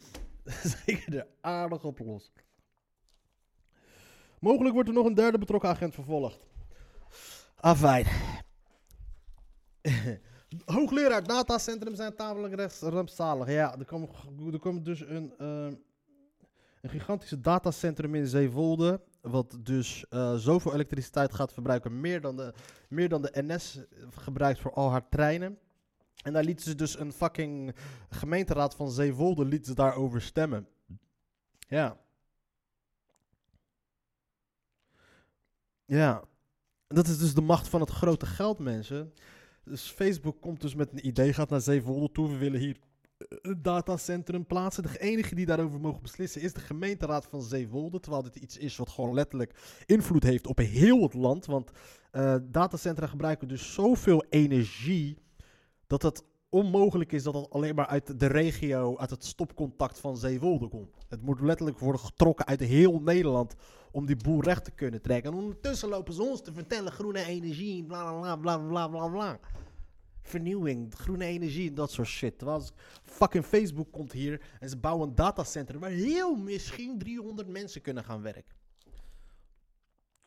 ze 0.70 0.76
gingen 0.76 1.18
er 1.18 1.26
aardig 1.40 1.84
op 1.84 1.98
los. 1.98 2.32
Mogelijk 4.40 4.74
wordt 4.74 4.88
er 4.88 4.94
nog 4.94 5.06
een 5.06 5.14
derde 5.14 5.38
betrokken 5.38 5.68
agent 5.68 5.94
vervolgd. 5.94 6.46
Afijn. 7.56 8.06
Hoogleraar 10.64 11.24
datacentrum 11.24 11.94
zijn 11.94 12.14
tamelijk 12.14 12.54
rechts 12.54 12.80
rampzalig. 12.80 13.50
Ja, 13.50 13.78
er 13.78 13.84
komt, 14.58 14.76
er 14.76 14.82
dus 14.82 15.00
een, 15.00 15.34
eh, 15.38 15.66
een 16.80 16.90
gigantische 16.90 17.40
datacentrum 17.40 18.14
in 18.14 18.26
Zeewolde. 18.26 19.00
Wat 19.20 19.58
dus 19.60 20.04
eh, 20.08 20.34
zoveel 20.34 20.74
elektriciteit 20.74 21.34
gaat 21.34 21.52
verbruiken. 21.52 22.00
Meer 22.00 22.20
dan, 22.20 22.36
de, 22.36 22.54
meer 22.88 23.08
dan 23.08 23.22
de 23.22 23.42
NS 23.46 23.80
gebruikt 24.10 24.60
voor 24.60 24.72
al 24.72 24.90
haar 24.90 25.08
treinen. 25.08 25.58
En 26.22 26.32
daar 26.32 26.44
lieten 26.44 26.64
ze 26.64 26.74
dus 26.74 26.98
een 26.98 27.12
fucking 27.12 27.74
gemeenteraad 28.08 28.74
van 28.74 28.90
Zeewolde 28.90 29.44
liet 29.44 29.66
ze 29.66 29.74
daarover 29.74 30.22
stemmen. 30.22 30.68
Ja. 31.58 32.00
Ja. 35.84 36.24
Dat 36.86 37.06
is 37.06 37.18
dus 37.18 37.34
de 37.34 37.40
macht 37.40 37.68
van 37.68 37.80
het 37.80 37.90
grote 37.90 38.26
geld, 38.26 38.58
mensen. 38.58 39.12
Dus 39.64 39.90
Facebook 39.90 40.40
komt 40.40 40.60
dus 40.60 40.74
met 40.74 40.92
een 40.92 41.06
idee, 41.06 41.32
gaat 41.32 41.50
naar 41.50 41.60
Zeewolde 41.60 42.12
toe. 42.12 42.28
We 42.28 42.36
willen 42.36 42.60
hier 42.60 42.76
een 43.28 43.62
datacentrum 43.62 44.46
plaatsen. 44.46 44.82
De 44.82 45.00
enige 45.00 45.34
die 45.34 45.46
daarover 45.46 45.80
mogen 45.80 46.02
beslissen 46.02 46.40
is 46.40 46.52
de 46.52 46.60
gemeenteraad 46.60 47.26
van 47.26 47.42
Zeewolde. 47.42 48.00
Terwijl 48.00 48.22
dit 48.22 48.36
iets 48.36 48.56
is 48.56 48.76
wat 48.76 48.88
gewoon 48.88 49.14
letterlijk 49.14 49.82
invloed 49.86 50.22
heeft 50.22 50.46
op 50.46 50.58
heel 50.58 51.02
het 51.02 51.14
land. 51.14 51.46
Want 51.46 51.70
eh, 52.10 52.36
datacentra 52.42 53.06
gebruiken 53.06 53.48
dus 53.48 53.74
zoveel 53.74 54.24
energie 54.28 55.18
dat 55.86 56.02
het 56.02 56.24
onmogelijk 56.48 57.12
is 57.12 57.22
dat 57.22 57.34
het 57.34 57.50
alleen 57.50 57.74
maar 57.74 57.86
uit 57.86 58.20
de 58.20 58.26
regio, 58.26 58.96
uit 58.96 59.10
het 59.10 59.24
stopcontact 59.24 59.98
van 60.00 60.16
Zeewolde 60.16 60.68
komt. 60.68 60.96
Het 61.08 61.22
moet 61.22 61.40
letterlijk 61.40 61.78
worden 61.78 62.00
getrokken 62.00 62.46
uit 62.46 62.60
heel 62.60 63.00
Nederland 63.00 63.54
om 63.90 64.06
die 64.06 64.16
boel 64.16 64.42
recht 64.42 64.64
te 64.64 64.70
kunnen 64.70 65.02
trekken. 65.02 65.32
En 65.32 65.38
ondertussen 65.38 65.88
lopen 65.88 66.14
ze 66.14 66.22
ons 66.22 66.42
te 66.42 66.52
vertellen 66.52 66.92
groene 66.92 67.24
energie, 67.24 67.84
bla 67.84 68.18
bla 68.18 68.36
bla 68.36 68.58
bla 68.58 68.88
bla 68.88 69.08
bla. 69.08 69.38
Vernieuwing, 70.22 70.94
groene 70.94 71.24
energie 71.24 71.68
en 71.68 71.74
dat 71.74 71.90
soort 71.90 72.08
shit. 72.08 72.42
Als 72.42 72.72
fucking 73.04 73.44
Facebook 73.44 73.92
komt 73.92 74.12
hier 74.12 74.40
en 74.60 74.68
ze 74.68 74.76
bouwen 74.76 75.08
een 75.08 75.14
datacenter 75.14 75.78
waar 75.78 75.90
heel 75.90 76.34
misschien 76.36 76.98
300 76.98 77.48
mensen 77.48 77.80
kunnen 77.80 78.04
gaan 78.04 78.22
werken. 78.22 78.54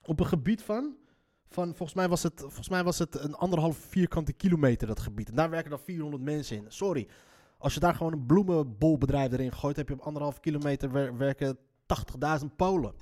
Op 0.05 0.19
een 0.19 0.25
gebied 0.25 0.61
van 0.61 0.97
van, 1.49 1.67
volgens 1.67 1.93
mij, 1.93 2.07
was 2.07 2.23
het, 2.23 2.39
volgens 2.39 2.69
mij 2.69 2.83
was 2.83 2.99
het 2.99 3.19
een 3.19 3.35
anderhalf 3.35 3.77
vierkante 3.77 4.33
kilometer 4.33 4.87
dat 4.87 4.99
gebied. 4.99 5.29
En 5.29 5.35
daar 5.35 5.49
werken 5.49 5.69
dan 5.69 5.79
400 5.79 6.23
mensen 6.23 6.57
in. 6.57 6.65
Sorry, 6.67 7.07
als 7.57 7.73
je 7.73 7.79
daar 7.79 7.95
gewoon 7.95 8.13
een 8.13 8.25
bloemenbolbedrijf 8.25 9.31
erin 9.31 9.53
gooit, 9.53 9.75
heb 9.75 9.87
je 9.87 9.93
op 9.93 10.01
anderhalf 10.01 10.39
kilometer 10.39 10.91
wer- 10.91 11.17
werken 11.17 11.57
80.000 12.39 12.45
Polen. 12.55 12.93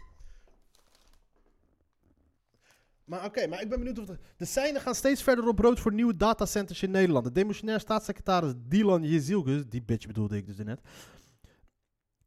Maar 3.05 3.25
oké, 3.25 3.47
maar 3.47 3.61
ik 3.61 3.69
ben 3.69 3.79
benieuwd 3.79 3.99
of 3.99 4.05
de, 4.05 4.17
de 4.37 4.45
seinen 4.45 4.81
gaan 4.81 4.95
steeds 4.95 5.23
verder 5.23 5.47
op 5.47 5.59
rood 5.59 5.79
voor 5.79 5.93
nieuwe 5.93 6.15
datacenters 6.15 6.83
in 6.83 6.91
Nederland. 6.91 7.25
De 7.25 7.31
demissionair 7.31 7.79
staatssecretaris 7.79 8.53
Dylan 8.57 9.03
Jezilgus, 9.03 9.63
die 9.69 9.83
bitch 9.83 10.07
bedoelde 10.07 10.37
ik 10.37 10.45
dus 10.45 10.57
net, 10.57 10.81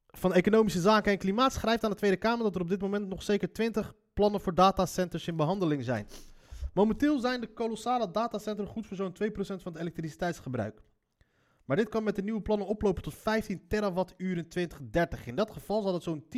van 0.06 0.32
Economische 0.32 0.80
Zaken 0.80 1.12
en 1.12 1.18
Klimaat 1.18 1.52
schrijft 1.52 1.84
aan 1.84 1.90
de 1.90 1.96
Tweede 1.96 2.16
Kamer 2.16 2.44
dat 2.44 2.54
er 2.54 2.60
op 2.60 2.68
dit 2.68 2.80
moment 2.80 3.08
nog 3.08 3.22
zeker 3.22 3.52
20 3.52 3.94
plannen 4.18 4.40
voor 4.40 4.54
datacenters 4.54 5.28
in 5.28 5.36
behandeling 5.36 5.84
zijn. 5.84 6.06
Momenteel 6.74 7.18
zijn 7.18 7.40
de 7.40 7.46
kolossale 7.46 8.10
datacenters 8.10 8.68
goed 8.68 8.86
voor 8.86 8.96
zo'n 8.96 9.12
2% 9.12 9.36
van 9.36 9.72
het 9.72 9.76
elektriciteitsgebruik. 9.76 10.82
Maar 11.64 11.76
dit 11.76 11.88
kan 11.88 12.04
met 12.04 12.16
de 12.16 12.22
nieuwe 12.22 12.42
plannen 12.42 12.66
oplopen 12.66 13.02
tot 13.02 13.14
15 13.14 13.68
terawattuur 13.68 14.36
in 14.36 14.48
2030. 14.48 15.26
In 15.26 15.36
dat 15.36 15.50
geval 15.50 15.82
zal 15.82 15.94
het 15.94 16.02
zo'n 16.02 16.24
10% 16.24 16.28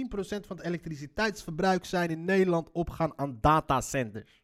van 0.46 0.56
het 0.56 0.66
elektriciteitsverbruik 0.66 1.84
zijn 1.84 2.10
in 2.10 2.24
Nederland 2.24 2.70
opgaan 2.72 3.18
aan 3.18 3.38
datacenters. 3.40 4.39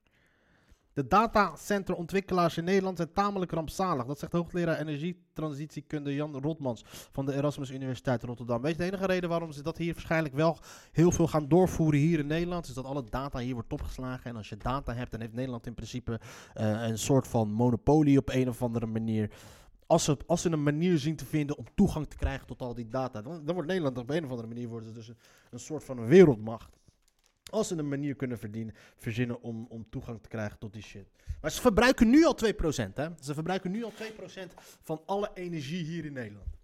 De 0.97 1.07
datacenterontwikkelaars 1.07 2.57
in 2.57 2.65
Nederland 2.65 2.97
zijn 2.97 3.13
tamelijk 3.13 3.53
rampzalig. 3.53 4.05
Dat 4.05 4.19
zegt 4.19 4.33
hoogleraar 4.33 4.79
energietransitiekunde 4.79 6.15
Jan 6.15 6.41
Rotmans 6.41 6.85
van 6.87 7.27
de 7.27 7.35
Erasmus 7.35 7.71
Universiteit 7.71 8.23
Rotterdam. 8.23 8.63
Weet 8.63 8.73
je, 8.73 8.79
de 8.79 8.85
enige 8.85 9.07
reden 9.07 9.29
waarom 9.29 9.53
ze 9.53 9.63
dat 9.63 9.77
hier 9.77 9.93
waarschijnlijk 9.93 10.35
wel 10.35 10.59
heel 10.93 11.11
veel 11.13 11.27
gaan 11.27 11.49
doorvoeren 11.49 12.01
hier 12.01 12.19
in 12.19 12.27
Nederland, 12.27 12.69
is 12.69 12.75
dat 12.75 12.85
alle 12.85 13.05
data 13.11 13.39
hier 13.39 13.55
wordt 13.55 13.73
opgeslagen. 13.73 14.31
En 14.31 14.37
als 14.37 14.49
je 14.49 14.57
data 14.57 14.95
hebt, 14.95 15.11
dan 15.11 15.21
heeft 15.21 15.33
Nederland 15.33 15.67
in 15.67 15.75
principe 15.75 16.21
eh, 16.55 16.83
een 16.89 16.99
soort 16.99 17.29
van 17.29 17.53
monopolie 17.53 18.19
op 18.19 18.29
een 18.29 18.49
of 18.49 18.63
andere 18.63 18.87
manier. 18.87 19.31
Als 19.87 20.05
ze, 20.05 20.17
als 20.27 20.43
ze 20.43 20.51
een 20.51 20.63
manier 20.63 20.99
zien 20.99 21.17
te 21.17 21.25
vinden 21.27 21.57
om 21.57 21.65
toegang 21.75 22.07
te 22.07 22.17
krijgen 22.17 22.47
tot 22.47 22.61
al 22.63 22.75
die 22.75 22.89
data, 22.89 23.23
dan, 23.23 23.45
dan 23.45 23.55
wordt 23.55 23.69
Nederland 23.69 23.99
op 23.99 24.11
een 24.11 24.25
of 24.25 24.31
andere 24.31 24.49
manier 24.49 24.69
wordt 24.69 24.87
het 24.87 24.95
dus 24.95 25.09
een, 25.09 25.17
een 25.51 25.61
soort 25.61 25.85
van 25.85 26.07
wereldmacht. 26.07 26.77
Als 27.57 27.69
ze 27.69 27.77
een 27.77 27.89
manier 27.89 28.15
kunnen 28.15 28.39
verdienen, 28.39 28.75
verzinnen 28.97 29.43
om, 29.43 29.67
om 29.69 29.87
toegang 29.91 30.23
te 30.23 30.29
krijgen 30.29 30.59
tot 30.59 30.73
die 30.73 30.83
shit. 30.83 31.07
Maar 31.41 31.51
ze 31.51 31.61
verbruiken 31.61 32.11
nu 32.11 32.25
al 32.25 32.37
2%, 32.45 32.49
hè? 32.95 33.09
Ze 33.21 33.35
verbruiken 33.35 33.71
nu 33.71 33.85
al 33.85 33.93
2% 33.93 33.95
van 34.83 35.03
alle 35.07 35.31
energie 35.35 35.85
hier 35.85 36.05
in 36.05 36.13
Nederland. 36.13 36.56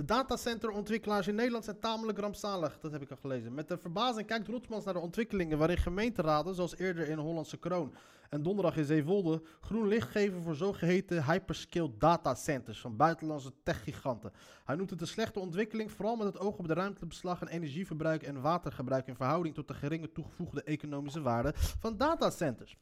De 0.00 0.06
datacenterontwikkelaars 0.06 1.26
in 1.28 1.34
Nederland 1.34 1.64
zijn 1.64 1.78
tamelijk 1.78 2.18
rampzalig, 2.18 2.78
dat 2.80 2.92
heb 2.92 3.02
ik 3.02 3.10
al 3.10 3.16
gelezen. 3.16 3.54
Met 3.54 3.68
de 3.68 3.78
verbazing 3.78 4.26
kijkt 4.26 4.48
Rotsmans 4.48 4.84
naar 4.84 4.94
de 4.94 5.00
ontwikkelingen 5.00 5.58
waarin 5.58 5.76
gemeenteraden, 5.76 6.54
zoals 6.54 6.76
eerder 6.76 7.08
in 7.08 7.18
Hollandse 7.18 7.56
Kroon 7.56 7.94
en 8.28 8.42
donderdag 8.42 8.76
in 8.76 8.84
Zeewolde, 8.84 9.42
groen 9.60 9.88
licht 9.88 10.10
geven 10.10 10.42
voor 10.42 10.54
zogeheten 10.54 11.24
hyperscale 11.24 11.90
datacenters 11.98 12.80
van 12.80 12.96
buitenlandse 12.96 13.52
techgiganten. 13.62 14.32
Hij 14.64 14.76
noemt 14.76 14.90
het 14.90 15.00
een 15.00 15.06
slechte 15.06 15.40
ontwikkeling, 15.40 15.90
vooral 15.90 16.16
met 16.16 16.26
het 16.26 16.38
oog 16.38 16.56
op 16.56 16.68
de 16.68 16.74
ruimtebeslag 16.74 17.40
en 17.40 17.48
energieverbruik 17.48 18.22
en 18.22 18.40
watergebruik 18.40 19.06
in 19.06 19.16
verhouding 19.16 19.54
tot 19.54 19.68
de 19.68 19.74
geringe 19.74 20.12
toegevoegde 20.12 20.62
economische 20.62 21.20
waarde 21.20 21.52
van 21.54 21.96
datacenters. 21.96 22.76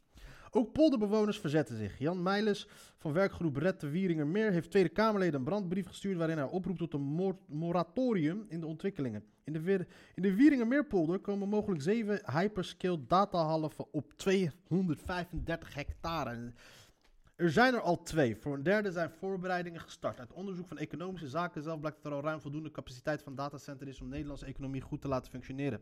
Ook 0.51 0.71
polderbewoners 0.71 1.39
verzetten 1.39 1.77
zich. 1.77 1.97
Jan 1.97 2.23
Meijles 2.23 2.67
van 2.97 3.13
werkgroep 3.13 3.55
Red 3.55 3.79
de 3.79 3.89
Wieringermeer 3.89 4.51
heeft 4.51 4.69
Tweede 4.71 4.89
Kamerleden 4.89 5.39
een 5.39 5.45
brandbrief 5.45 5.87
gestuurd 5.87 6.17
waarin 6.17 6.37
hij 6.37 6.47
oproept 6.47 6.79
tot 6.79 6.93
een 6.93 7.01
mor- 7.01 7.37
moratorium 7.45 8.45
in 8.47 8.59
de 8.59 8.67
ontwikkelingen. 8.67 9.23
In 9.43 9.53
de, 9.53 9.85
in 10.15 10.21
de 10.21 10.35
Wieringermeerpolder 10.35 11.19
komen 11.19 11.49
mogelijk 11.49 11.81
zeven 11.81 12.21
hyperscale 12.31 13.05
datahallen 13.07 13.71
van 13.71 13.87
op 13.91 14.13
235 14.13 15.73
hectare. 15.73 16.53
Er 17.35 17.51
zijn 17.51 17.73
er 17.73 17.81
al 17.81 18.03
twee. 18.03 18.35
Voor 18.35 18.53
een 18.53 18.63
derde 18.63 18.91
zijn 18.91 19.09
voorbereidingen 19.09 19.81
gestart. 19.81 20.19
Uit 20.19 20.33
onderzoek 20.33 20.67
van 20.67 20.77
economische 20.77 21.27
zaken 21.27 21.63
zelf 21.63 21.79
blijkt 21.79 21.97
dat 22.03 22.11
er 22.11 22.17
al 22.17 22.23
ruim 22.23 22.41
voldoende 22.41 22.71
capaciteit 22.71 23.21
van 23.21 23.35
datacenter 23.35 23.87
is 23.87 23.99
om 23.99 24.05
de 24.05 24.11
Nederlandse 24.11 24.45
economie 24.45 24.81
goed 24.81 25.01
te 25.01 25.07
laten 25.07 25.31
functioneren. 25.31 25.81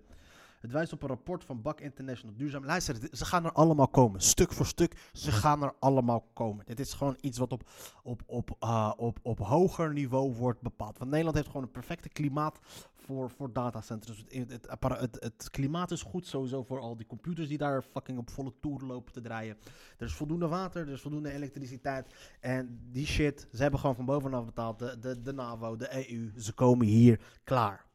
Het 0.60 0.72
wijst 0.72 0.94
op 0.94 1.02
een 1.02 1.08
rapport 1.08 1.44
van 1.44 1.62
BAK 1.62 1.82
International. 1.82 2.36
Duurzaam. 2.36 2.66
Luister, 2.66 2.96
ze 3.12 3.26
gaan 3.26 3.46
er 3.46 3.52
allemaal 3.52 3.88
komen. 3.88 4.22
Stuk 4.22 4.54
voor 4.54 4.66
stuk. 4.66 5.10
Ze 5.14 5.32
gaan 5.32 5.64
er 5.64 5.74
allemaal 5.80 6.28
komen. 6.34 6.66
Dit 6.66 6.80
is 6.80 6.94
gewoon 6.94 7.18
iets 7.22 7.38
wat 7.38 7.52
op, 7.52 7.70
op, 8.04 8.22
op, 8.26 8.56
ah, 8.60 8.94
op, 8.98 9.20
op 9.22 9.40
hoger 9.40 9.94
niveau 9.94 10.34
wordt 10.34 10.62
bepaald. 10.62 10.98
Want 10.98 11.10
Nederland 11.10 11.36
heeft 11.36 11.48
gewoon 11.48 11.64
een 11.64 11.72
perfecte 11.72 12.10
klimaat 12.10 12.60
voor, 12.96 13.30
voor 13.30 13.54
datacenters. 13.54 14.26
Het, 14.28 14.52
het, 14.52 14.68
het, 14.80 15.18
het 15.20 15.50
klimaat 15.50 15.92
is 15.92 16.02
goed 16.02 16.28
sowieso 16.28 16.64
voor 16.64 16.80
al 16.80 16.98
die 16.98 17.08
computers 17.08 17.48
die 17.48 17.58
daar 17.58 17.82
fucking 17.82 18.18
op 18.18 18.30
volle 18.30 18.54
toeren 18.60 18.88
lopen 18.88 19.14
te 19.14 19.22
draaien. 19.22 19.58
Er 19.98 20.06
is 20.06 20.14
voldoende 20.14 20.48
water, 20.48 20.88
er 20.88 20.94
is 20.94 21.02
voldoende 21.02 21.32
elektriciteit. 21.32 22.14
En 22.40 22.80
die 22.92 23.06
shit, 23.06 23.48
ze 23.52 23.62
hebben 23.62 23.80
gewoon 23.80 23.96
van 23.96 24.06
bovenaf 24.06 24.46
betaald. 24.46 24.80
De, 24.80 25.00
de, 25.00 25.22
de 25.22 25.34
NAVO, 25.34 25.76
de 25.76 26.10
EU, 26.10 26.32
ze 26.38 26.54
komen 26.54 26.86
hier 26.86 27.20
klaar. 27.44 27.87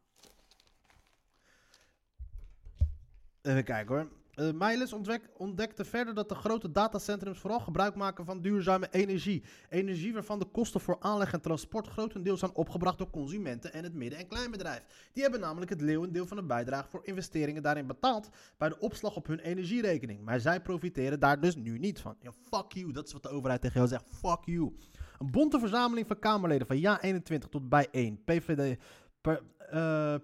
Even 3.42 3.64
kijken 3.64 3.94
hoor. 3.94 4.08
Uh, 4.36 4.92
ontdek- 4.92 5.30
ontdekte 5.36 5.84
verder 5.84 6.14
dat 6.14 6.28
de 6.28 6.34
grote 6.34 6.70
datacentrums 6.70 7.38
vooral 7.38 7.60
gebruik 7.60 7.94
maken 7.94 8.24
van 8.24 8.40
duurzame 8.40 8.88
energie. 8.90 9.42
Energie 9.68 10.12
waarvan 10.12 10.38
de 10.38 10.44
kosten 10.44 10.80
voor 10.80 10.96
aanleg 11.00 11.32
en 11.32 11.40
transport 11.40 11.86
grotendeels 11.86 12.38
zijn 12.38 12.54
opgebracht 12.54 12.98
door 12.98 13.10
consumenten 13.10 13.72
en 13.72 13.84
het 13.84 13.94
midden- 13.94 14.18
en 14.18 14.28
kleinbedrijf. 14.28 15.10
Die 15.12 15.22
hebben 15.22 15.40
namelijk 15.40 15.70
het 15.70 15.80
leeuwendeel 15.80 16.26
van 16.26 16.36
de 16.36 16.42
bijdrage 16.42 16.88
voor 16.88 17.00
investeringen 17.04 17.62
daarin 17.62 17.86
betaald 17.86 18.28
bij 18.58 18.68
de 18.68 18.78
opslag 18.78 19.16
op 19.16 19.26
hun 19.26 19.38
energierekening. 19.38 20.24
Maar 20.24 20.40
zij 20.40 20.60
profiteren 20.60 21.20
daar 21.20 21.40
dus 21.40 21.56
nu 21.56 21.78
niet 21.78 22.00
van. 22.00 22.16
Ja, 22.20 22.32
fuck 22.50 22.72
you, 22.72 22.92
dat 22.92 23.06
is 23.06 23.12
wat 23.12 23.22
de 23.22 23.28
overheid 23.28 23.60
tegen 23.60 23.76
jou 23.76 23.88
zegt. 23.88 24.04
Fuck 24.08 24.44
you. 24.44 24.76
Een 25.18 25.30
bonte 25.30 25.58
verzameling 25.58 26.06
van 26.06 26.18
Kamerleden 26.18 26.66
van 26.66 26.78
Ja 26.78 27.00
21 27.02 27.48
tot 27.48 27.68
bij 27.68 27.88
1. 27.90 28.24
PVD, 28.24 28.78
per, 29.20 29.42
eh, 29.58 30.14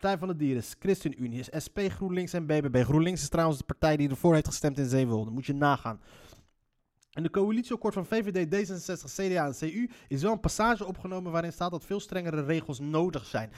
Partij 0.00 0.18
van 0.18 0.28
de 0.28 0.36
Dieren, 0.36 0.62
ChristenUnie, 0.78 1.38
is 1.38 1.62
SP, 1.64 1.78
GroenLinks 1.88 2.32
en 2.32 2.46
BBB. 2.46 2.84
GroenLinks 2.84 3.22
is 3.22 3.28
trouwens 3.28 3.58
de 3.58 3.64
partij 3.64 3.96
die 3.96 4.08
ervoor 4.08 4.34
heeft 4.34 4.46
gestemd 4.46 4.78
in 4.78 4.88
Zeewolde. 4.88 5.30
Moet 5.30 5.46
je 5.46 5.54
nagaan. 5.54 6.00
In 7.12 7.22
de 7.22 7.30
coalitieakkoord 7.30 7.94
van 7.94 8.06
VVD, 8.06 8.46
D66, 8.46 9.14
CDA 9.14 9.46
en 9.46 9.54
CU 9.58 9.90
is 10.08 10.22
wel 10.22 10.32
een 10.32 10.40
passage 10.40 10.86
opgenomen 10.86 11.32
waarin 11.32 11.52
staat 11.52 11.70
dat 11.70 11.84
veel 11.84 12.00
strengere 12.00 12.44
regels 12.44 12.78
nodig 12.78 13.26
zijn. 13.26 13.50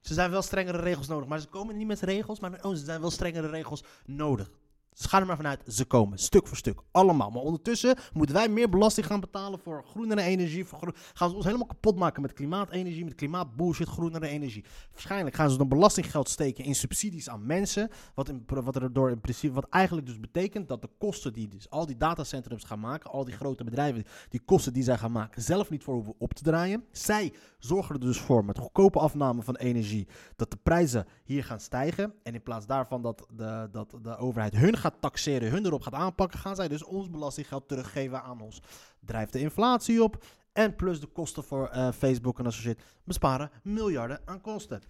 Ze 0.00 0.14
zijn 0.14 0.30
wel 0.30 0.42
strengere 0.42 0.78
regels 0.78 1.08
nodig, 1.08 1.28
maar 1.28 1.40
ze 1.40 1.48
komen 1.48 1.76
niet 1.76 1.86
met 1.86 2.00
regels, 2.00 2.40
maar 2.40 2.58
oh, 2.62 2.74
ze 2.74 2.84
zijn 2.84 3.00
wel 3.00 3.10
strengere 3.10 3.48
regels 3.48 3.84
nodig. 4.04 4.50
Dus 4.94 5.12
er 5.12 5.26
maar 5.26 5.36
vanuit, 5.36 5.60
ze 5.66 5.84
komen, 5.84 6.18
stuk 6.18 6.46
voor 6.46 6.56
stuk, 6.56 6.80
allemaal. 6.90 7.30
Maar 7.30 7.42
ondertussen 7.42 7.96
moeten 8.12 8.34
wij 8.34 8.48
meer 8.48 8.68
belasting 8.68 9.06
gaan 9.06 9.20
betalen 9.20 9.58
voor 9.58 9.84
groenere 9.84 10.22
energie. 10.22 10.64
Voor 10.64 10.78
groen... 10.78 10.94
Gaan 11.12 11.28
ze 11.28 11.36
ons 11.36 11.44
helemaal 11.44 11.66
kapot 11.66 11.96
maken 11.96 12.22
met 12.22 12.32
klimaatenergie, 12.32 13.04
met 13.04 13.14
klimaatbullshit, 13.14 13.88
groenere 13.88 14.26
energie. 14.26 14.64
Waarschijnlijk 14.90 15.36
gaan 15.36 15.50
ze 15.50 15.56
dan 15.56 15.68
belastinggeld 15.68 16.28
steken 16.28 16.64
in 16.64 16.74
subsidies 16.74 17.28
aan 17.28 17.46
mensen. 17.46 17.90
Wat, 18.14 18.32
wat, 18.46 18.76
er 18.76 18.92
door 18.92 19.10
in 19.10 19.20
principe, 19.20 19.54
wat 19.54 19.66
eigenlijk 19.70 20.06
dus 20.06 20.20
betekent 20.20 20.68
dat 20.68 20.82
de 20.82 20.90
kosten 20.98 21.32
die 21.32 21.48
dus 21.48 21.70
al 21.70 21.86
die 21.86 21.96
datacentrums 21.96 22.64
gaan 22.64 22.80
maken, 22.80 23.10
al 23.10 23.24
die 23.24 23.34
grote 23.34 23.64
bedrijven, 23.64 24.04
die 24.28 24.40
kosten 24.44 24.72
die 24.72 24.82
zij 24.82 24.98
gaan 24.98 25.12
maken, 25.12 25.42
zelf 25.42 25.70
niet 25.70 25.82
voor 25.82 25.94
hoeven 25.94 26.14
op 26.18 26.34
te 26.34 26.42
draaien. 26.42 26.84
Zij 26.90 27.32
zorgen 27.58 27.94
er 27.94 28.00
dus 28.00 28.18
voor 28.18 28.44
met 28.44 28.58
goedkope 28.58 28.98
afname 28.98 29.42
van 29.42 29.56
energie 29.56 30.08
dat 30.36 30.50
de 30.50 30.58
prijzen 30.62 31.06
hier 31.24 31.44
gaan 31.44 31.60
stijgen. 31.60 32.14
En 32.22 32.34
in 32.34 32.42
plaats 32.42 32.66
daarvan 32.66 33.02
dat 33.02 33.26
de, 33.34 33.68
dat 33.72 33.96
de 34.02 34.16
overheid 34.16 34.56
hun 34.56 34.76
gaat 34.82 35.00
taxeren, 35.00 35.50
hun 35.50 35.66
erop 35.66 35.82
gaat 35.82 35.94
aanpakken, 35.94 36.38
gaan 36.38 36.56
zij 36.56 36.68
dus 36.68 36.84
ons 36.84 37.10
belastinggeld 37.10 37.68
teruggeven 37.68 38.22
aan 38.22 38.40
ons. 38.40 38.62
Drijft 39.00 39.32
de 39.32 39.38
inflatie 39.38 40.02
op 40.02 40.24
en 40.52 40.76
plus 40.76 41.00
de 41.00 41.06
kosten 41.06 41.44
voor 41.44 41.70
uh, 41.74 41.92
Facebook 41.92 42.38
en 42.38 42.46
associate 42.46 42.82
besparen 43.04 43.50
miljarden 43.62 44.20
aan 44.24 44.40
kosten. 44.40 44.82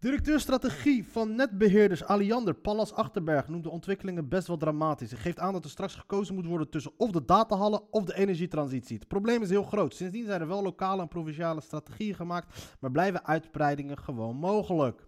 Directeur 0.00 0.40
strategie 0.40 1.06
van 1.08 1.34
netbeheerders 1.34 2.04
Aliander 2.04 2.54
Pallas 2.54 2.92
Achterberg 2.92 3.48
noemt 3.48 3.64
de 3.64 3.70
ontwikkelingen 3.70 4.28
best 4.28 4.46
wel 4.46 4.56
dramatisch. 4.56 5.10
Hij 5.10 5.20
geeft 5.20 5.38
aan 5.38 5.52
dat 5.52 5.64
er 5.64 5.70
straks 5.70 5.94
gekozen 5.94 6.34
moet 6.34 6.46
worden 6.46 6.70
tussen 6.70 6.92
of 6.96 7.10
de 7.10 7.24
datahallen 7.24 7.92
of 7.92 8.04
de 8.04 8.16
energietransitie. 8.16 8.98
Het 8.98 9.08
probleem 9.08 9.42
is 9.42 9.50
heel 9.50 9.62
groot. 9.62 9.94
Sindsdien 9.94 10.26
zijn 10.26 10.40
er 10.40 10.48
wel 10.48 10.62
lokale 10.62 11.02
en 11.02 11.08
provinciale 11.08 11.60
strategieën 11.60 12.14
gemaakt, 12.14 12.76
maar 12.80 12.90
blijven 12.90 13.26
uitbreidingen 13.26 13.98
gewoon 13.98 14.36
mogelijk. 14.36 15.06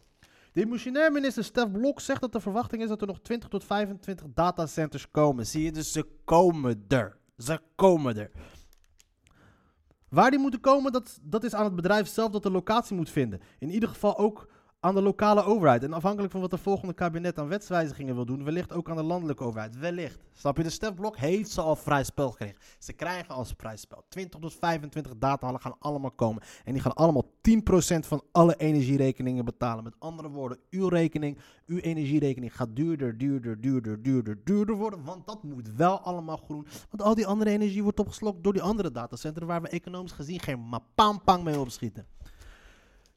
Demissionair 0.52 1.12
minister 1.12 1.45
Stef 1.45 1.71
Blok 1.71 2.00
zegt 2.00 2.21
dat 2.21 2.33
de 2.33 2.40
verwachting 2.40 2.83
is 2.83 2.88
dat 2.88 3.00
er 3.00 3.07
nog 3.07 3.21
20 3.21 3.49
tot 3.49 3.64
25 3.64 4.26
datacenters 4.35 5.11
komen. 5.11 5.47
Zie 5.47 5.64
je, 5.64 5.73
dus 5.73 5.92
ze 5.92 6.07
komen 6.25 6.85
er. 6.88 7.16
Ze 7.37 7.61
komen 7.75 8.16
er. 8.16 8.30
Waar 10.09 10.30
die 10.30 10.38
moeten 10.38 10.61
komen, 10.61 10.92
dat, 10.92 11.19
dat 11.23 11.45
is 11.45 11.54
aan 11.54 11.64
het 11.64 11.75
bedrijf 11.75 12.09
zelf 12.09 12.30
dat 12.30 12.42
de 12.42 12.50
locatie 12.50 12.97
moet 12.97 13.11
vinden. 13.11 13.40
In 13.59 13.71
ieder 13.71 13.88
geval 13.88 14.19
ook 14.19 14.49
aan 14.80 14.94
de 14.94 15.02
lokale 15.02 15.42
overheid. 15.44 15.82
En 15.82 15.92
afhankelijk 15.92 16.32
van 16.32 16.40
wat 16.40 16.50
de 16.50 16.58
volgende 16.58 16.94
kabinet 16.94 17.38
aan 17.38 17.49
wetswijzigingen 17.49 18.14
wil 18.14 18.25
doen, 18.25 18.44
wellicht 18.44 18.72
ook 18.72 18.90
aan 18.90 18.96
de 18.96 19.02
landelijke 19.02 19.44
overheid. 19.44 19.78
Wellicht. 19.78 20.18
Snap 20.32 20.56
je? 20.56 20.62
De 20.62 20.70
stefblok 20.70 21.16
heeft 21.16 21.50
ze 21.50 21.60
al 21.60 21.76
vrij 21.76 22.04
spel 22.04 22.30
gekregen. 22.30 22.56
Ze 22.78 22.92
krijgen 22.92 23.34
al 23.34 23.44
vrij 23.56 23.76
spel. 23.76 24.04
20 24.08 24.40
tot 24.40 24.54
25 24.54 25.12
datahallen 25.18 25.60
gaan 25.60 25.76
allemaal 25.78 26.10
komen. 26.10 26.42
En 26.64 26.72
die 26.72 26.82
gaan 26.82 26.94
allemaal 26.94 27.25
10% 27.25 28.06
van 28.06 28.22
alle 28.32 28.56
energierekeningen 28.56 29.44
betalen. 29.44 29.84
Met 29.84 29.94
andere 29.99 30.28
woorden, 30.28 30.58
uw 30.70 30.88
rekening, 30.88 31.38
uw 31.66 31.78
energierekening 31.78 32.56
gaat 32.56 32.76
duurder, 32.76 33.18
duurder, 33.18 33.60
duurder, 33.60 34.02
duurder, 34.02 34.38
duurder 34.44 34.76
worden. 34.76 35.04
Want 35.04 35.26
dat 35.26 35.42
moet 35.42 35.75
wel 35.76 36.00
allemaal 36.00 36.37
groen. 36.37 36.66
Want 36.90 37.02
al 37.02 37.14
die 37.14 37.26
andere 37.26 37.50
energie 37.50 37.82
wordt 37.82 38.00
opgeslokt 38.00 38.42
door 38.42 38.52
die 38.52 38.62
andere 38.62 38.90
datacentra 38.90 39.46
waar 39.46 39.62
we 39.62 39.68
economisch 39.68 40.12
gezien 40.12 40.40
geen 40.40 40.60
mapang 40.60 41.42
mee 41.42 41.58
opschieten. 41.58 42.06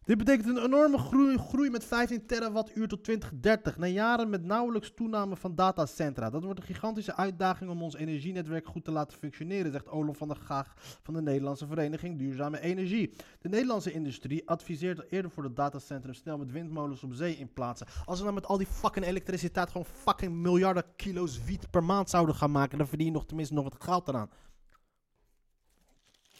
Dit 0.05 0.17
betekent 0.17 0.47
een 0.47 0.63
enorme 0.63 0.97
groei, 0.97 1.37
groei 1.37 1.69
met 1.69 1.85
15 1.85 2.25
terawattuur 2.25 2.87
tot 2.87 3.03
2030. 3.03 3.77
Na 3.77 3.85
jaren 3.85 4.29
met 4.29 4.43
nauwelijks 4.43 4.91
toename 4.95 5.35
van 5.35 5.55
datacentra. 5.55 6.29
Dat 6.29 6.43
wordt 6.43 6.59
een 6.59 6.65
gigantische 6.65 7.15
uitdaging 7.15 7.69
om 7.69 7.81
ons 7.81 7.95
energienetwerk 7.95 8.67
goed 8.67 8.83
te 8.83 8.91
laten 8.91 9.17
functioneren, 9.17 9.71
zegt 9.71 9.89
Olof 9.89 10.17
van 10.17 10.27
der 10.27 10.37
Gaag 10.37 10.73
van 11.03 11.13
de 11.13 11.21
Nederlandse 11.21 11.67
Vereniging 11.67 12.17
Duurzame 12.17 12.59
Energie. 12.59 13.13
De 13.41 13.49
Nederlandse 13.49 13.91
industrie 13.91 14.49
adviseert 14.49 15.11
eerder 15.11 15.31
voor 15.31 15.43
de 15.43 15.53
datacentrum 15.53 16.13
snel 16.13 16.37
met 16.37 16.51
windmolens 16.51 17.03
op 17.03 17.13
zee 17.13 17.37
in 17.37 17.53
plaatsen. 17.53 17.87
Als 18.05 18.17
we 18.17 18.23
nou 18.23 18.35
met 18.35 18.45
al 18.45 18.57
die 18.57 18.67
fucking 18.67 19.05
elektriciteit 19.05 19.71
gewoon 19.71 19.85
fucking 19.85 20.33
miljarden 20.33 20.83
kilo's 20.95 21.43
wiet 21.43 21.69
per 21.69 21.83
maand 21.83 22.09
zouden 22.09 22.35
gaan 22.35 22.51
maken, 22.51 22.77
dan 22.77 22.87
verdien 22.87 23.07
je 23.07 23.13
nog 23.13 23.25
tenminste 23.25 23.53
nog 23.53 23.63
wat 23.63 23.83
geld 23.83 24.07
eraan. 24.07 24.29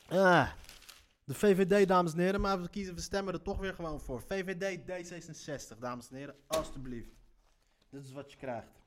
Ah. 0.10 0.48
De 1.26 1.34
VVD, 1.34 1.88
dames 1.88 2.14
en 2.14 2.20
heren, 2.20 2.42
maar 2.42 2.62
we 2.62 2.70
kiezen, 2.70 2.96
we 2.96 3.02
stemmen 3.02 3.34
er 3.34 3.42
toch 3.42 3.60
weer 3.60 3.74
gewoon 3.74 4.00
voor. 4.02 4.22
VVD 4.22 4.80
D66, 4.80 5.78
dames 5.80 6.10
en 6.10 6.16
heren, 6.16 6.36
alstublieft. 6.48 7.16
Dit 7.90 8.04
is 8.04 8.12
wat 8.12 8.32
je 8.32 8.38
krijgt. 8.38 8.82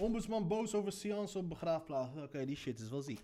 Ombudsman 0.00 0.48
boos 0.48 0.74
over 0.74 0.92
seance 0.92 1.38
op 1.38 1.48
begraafplaats. 1.48 2.16
Oké, 2.16 2.44
die 2.44 2.56
shit 2.56 2.80
is 2.80 2.88
wel 2.88 3.02
ziek. 3.02 3.20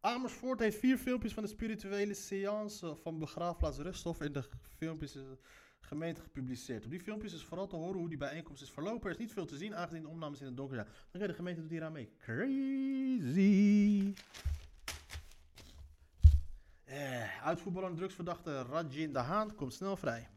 Amersfoort 0.00 0.60
heeft 0.60 0.78
vier 0.78 0.98
filmpjes 0.98 1.32
van 1.32 1.42
de 1.42 1.48
spirituele 1.48 2.14
seance 2.14 2.96
van 3.02 3.18
begraafplaats 3.18 3.78
Rusthof 3.78 4.20
in 4.20 4.32
de 4.32 4.44
filmpjes 4.76 5.14
eh, 5.16 5.22
gemeente 5.80 6.20
gepubliceerd. 6.20 6.84
Op 6.84 6.90
die 6.90 7.00
filmpjes 7.00 7.32
is 7.32 7.44
vooral 7.44 7.66
te 7.66 7.76
horen 7.76 7.98
hoe 7.98 8.08
die 8.08 8.18
bijeenkomst 8.18 8.62
is 8.62 8.70
verlopen. 8.70 9.06
Er 9.06 9.10
is 9.10 9.20
niet 9.20 9.32
veel 9.32 9.46
te 9.46 9.56
zien, 9.56 9.74
aangezien 9.74 10.02
de 10.02 10.08
opnames 10.08 10.40
in 10.40 10.46
het 10.46 10.56
donker 10.56 10.74
zijn. 10.76 10.88
Oké, 11.12 11.26
de 11.26 11.34
gemeente 11.34 11.60
doet 11.60 11.70
hier 11.70 11.84
aan 11.84 11.92
mee. 11.92 12.10
Crazy. 12.18 14.12
Uitvoetballer 17.42 17.88
en 17.88 17.96
drugsverdachte 17.96 18.62
Rajin 18.62 19.12
de 19.12 19.18
Haan 19.18 19.54
komt 19.54 19.74
snel 19.74 19.96
vrij. 19.96 20.28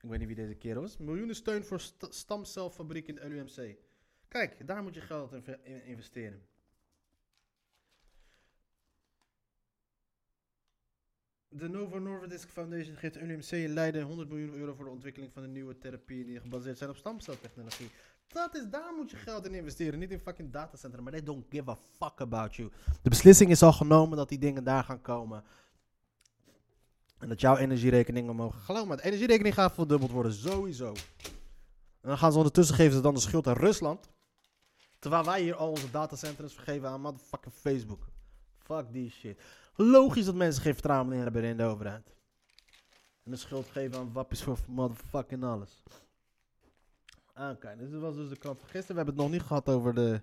Ik 0.00 0.10
weet 0.10 0.18
niet 0.18 0.28
wie 0.28 0.36
deze 0.36 0.54
kerel 0.54 0.82
is. 0.82 0.96
Miljoenen 0.96 1.34
steun 1.34 1.64
voor 1.64 1.80
st 1.80 2.06
stamcelfabriek 2.10 3.08
in 3.08 3.28
LUMC. 3.28 3.76
Kijk, 4.28 4.66
daar 4.66 4.82
moet 4.82 4.94
je 4.94 5.00
geld 5.00 5.32
in 5.32 5.84
investeren. 5.84 6.46
De 11.48 11.68
Novo 11.68 11.98
Nordisk 11.98 12.48
Foundation 12.48 12.96
geeft 12.96 13.14
de 13.14 13.26
LUMC 13.26 13.50
in 13.50 13.72
Leiden 13.72 14.02
100 14.02 14.28
miljoen 14.28 14.54
euro 14.54 14.74
voor 14.74 14.84
de 14.84 14.90
ontwikkeling 14.90 15.32
van 15.32 15.42
de 15.42 15.48
nieuwe 15.48 15.78
therapieën 15.78 16.26
die 16.26 16.40
gebaseerd 16.40 16.78
zijn 16.78 16.90
op 16.90 16.96
stamceltechnologie. 16.96 17.90
Dat 18.34 18.54
is, 18.54 18.68
daar 18.70 18.94
moet 18.96 19.10
je 19.10 19.16
geld 19.16 19.46
in 19.46 19.54
investeren, 19.54 19.98
niet 19.98 20.10
in 20.10 20.20
fucking 20.20 20.52
datacentra. 20.52 21.00
Maar 21.00 21.12
they 21.12 21.22
don't 21.22 21.44
give 21.50 21.70
a 21.70 21.78
fuck 21.98 22.20
about 22.20 22.56
you. 22.56 22.70
De 23.02 23.10
beslissing 23.10 23.50
is 23.50 23.62
al 23.62 23.72
genomen 23.72 24.16
dat 24.16 24.28
die 24.28 24.38
dingen 24.38 24.64
daar 24.64 24.84
gaan 24.84 25.00
komen. 25.00 25.44
En 27.18 27.28
dat 27.28 27.40
jouw 27.40 27.56
energierekeningen 27.56 28.36
mogen. 28.36 28.60
Geloof 28.60 28.86
me, 28.86 28.96
de 28.96 29.04
energierekening 29.04 29.54
gaat 29.54 29.72
verdubbeld 29.72 30.10
worden, 30.10 30.32
sowieso. 30.32 30.92
En 32.00 32.08
dan 32.08 32.18
gaan 32.18 32.32
ze 32.32 32.36
ondertussen 32.36 32.74
geven 32.74 32.92
ze 32.92 33.00
dan 33.00 33.14
de 33.14 33.20
schuld 33.20 33.46
aan 33.46 33.56
Rusland. 33.56 34.08
Terwijl 34.98 35.24
wij 35.24 35.42
hier 35.42 35.54
al 35.54 35.70
onze 35.70 35.90
datacentrums 35.90 36.54
vergeven 36.54 36.88
aan 36.88 37.00
motherfucking 37.00 37.54
Facebook. 37.54 38.06
Fuck 38.58 38.92
die 38.92 39.10
shit. 39.10 39.40
Logisch 39.76 40.24
dat 40.24 40.34
mensen 40.34 40.62
geen 40.62 40.72
vertrouwen 40.72 41.08
meer 41.08 41.22
hebben 41.22 41.42
in 41.42 41.56
de 41.56 41.64
overheid. 41.64 42.14
En 43.24 43.30
de 43.30 43.36
schuld 43.36 43.66
geven 43.68 43.98
aan 43.98 44.12
wappies 44.12 44.42
voor 44.42 44.58
motherfucking 44.68 45.44
alles. 45.44 45.82
Oké, 47.36 47.76
dit 47.78 47.92
was 48.00 48.14
dus 48.14 48.28
de 48.28 48.36
krant 48.36 48.58
van 48.58 48.68
gisteren. 48.68 48.96
We 48.96 49.02
hebben 49.02 49.14
het 49.14 49.22
nog 49.22 49.32
niet 49.32 49.42
gehad 49.48 49.68
over 49.68 49.94
de 49.94 50.20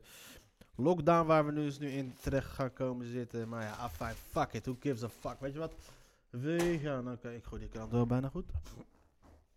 lockdown 0.75 1.27
waar 1.27 1.46
we 1.46 1.51
nu, 1.51 1.63
dus 1.63 1.80
nu 1.80 1.89
in 1.89 2.15
terecht 2.22 2.50
gaan 2.50 2.74
komen 2.74 3.08
zitten. 3.08 3.50
Maar 3.50 3.63
ja, 3.63 3.72
afijn, 3.72 4.15
fuck 4.15 4.53
it, 4.53 4.65
who 4.65 4.75
gives 4.80 5.03
a 5.03 5.10
fuck. 5.10 5.39
Weet 5.39 5.53
je 5.53 5.60
wat? 5.60 5.74
We 6.30 6.80
gaan, 6.82 7.12
oké, 7.12 7.30
ik 7.30 7.44
gooi 7.44 7.62
die 7.62 7.70
krant 7.70 7.91
wel 7.91 8.06
bijna 8.06 8.30
goed. 8.30 8.51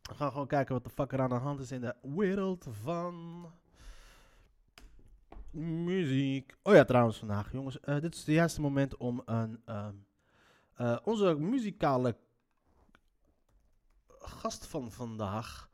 We 0.02 0.14
gaan 0.14 0.30
gewoon 0.30 0.46
kijken 0.46 0.74
wat 0.74 0.84
de 0.84 0.90
fuck 0.90 1.12
er 1.12 1.20
aan 1.20 1.28
de 1.28 1.34
hand 1.34 1.60
is 1.60 1.72
in 1.72 1.80
de 1.80 1.94
wereld 2.02 2.66
van 2.82 3.46
muziek. 5.50 6.54
Oh 6.62 6.74
ja, 6.74 6.84
trouwens 6.84 7.18
vandaag, 7.18 7.52
jongens. 7.52 7.80
eh, 7.80 8.00
dit 8.00 8.12
is 8.14 8.18
het 8.18 8.28
juiste 8.34 8.60
moment 8.60 8.96
om 8.96 9.22
een, 9.24 9.62
ehm, 9.64 9.94
eh, 10.74 10.96
onze 11.04 11.34
muzikale 11.38 12.16
gast 14.08 14.66
van 14.66 14.90
vandaag 14.92 15.68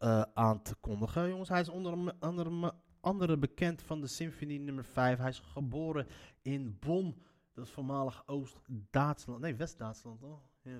eh, 0.00 0.22
aan 0.34 0.62
te 0.62 0.74
kondigen. 0.74 1.28
Jongens, 1.28 1.48
hij 1.48 1.60
is 1.60 1.68
onder 1.68 2.14
andere, 2.18 2.72
andere 3.00 3.36
bekend 3.36 3.82
van 3.82 4.00
de 4.00 4.06
Symfonie 4.06 4.60
nummer 4.60 4.84
5. 4.84 5.18
Hij 5.18 5.28
is 5.28 5.42
geboren 5.52 6.06
in 6.42 6.76
Bonn, 6.80 7.22
dat 7.54 7.66
is 7.66 7.70
voormalig 7.70 8.22
Oost-Duitsland. 8.26 9.40
Nee, 9.40 9.54
West-Duitsland. 9.54 10.20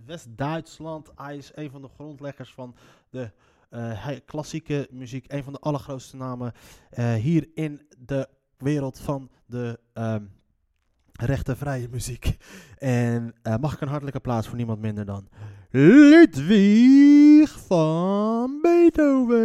West-Duitsland. 0.04 1.10
Hij 1.14 1.36
is 1.36 1.50
een 1.54 1.70
van 1.70 1.82
de 1.82 1.88
grondleggers 1.88 2.52
van 2.54 2.74
de 3.10 3.32
eh, 3.70 4.08
klassieke 4.24 4.88
muziek. 4.90 5.32
Een 5.32 5.44
van 5.44 5.52
de 5.52 5.58
allergrootste 5.58 6.16
namen 6.16 6.52
eh, 6.90 7.14
hier 7.14 7.48
in 7.54 7.86
de 7.98 8.28
wereld 8.56 8.98
van 8.98 9.30
de 9.46 9.80
ehm 9.92 10.24
rechtenvrije 11.12 11.88
muziek. 11.88 12.36
En 12.78 13.34
mag 13.60 13.74
ik 13.74 13.80
een 13.80 13.88
hartelijke 13.88 14.20
plaats 14.20 14.46
voor 14.48 14.56
niemand 14.56 14.80
minder 14.80 15.04
dan 15.04 15.28
Ludwig 15.70 17.59
van 17.70 18.58
Beethoven. 18.62 19.38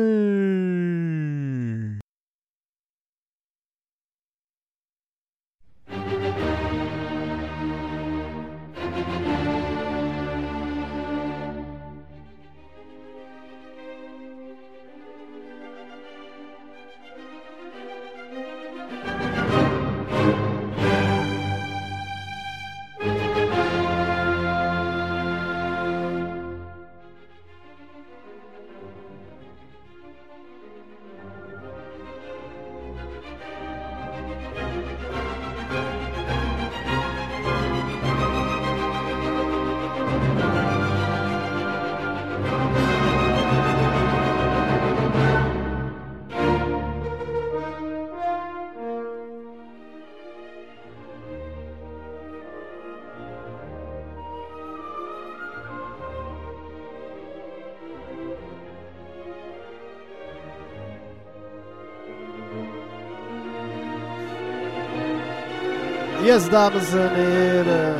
Dames 66.36 66.94
en 66.94 67.14
heren. 67.14 67.96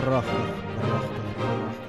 Prachtig, 0.00 0.54
prachtig, 0.80 1.36
prachtig. 1.36 1.82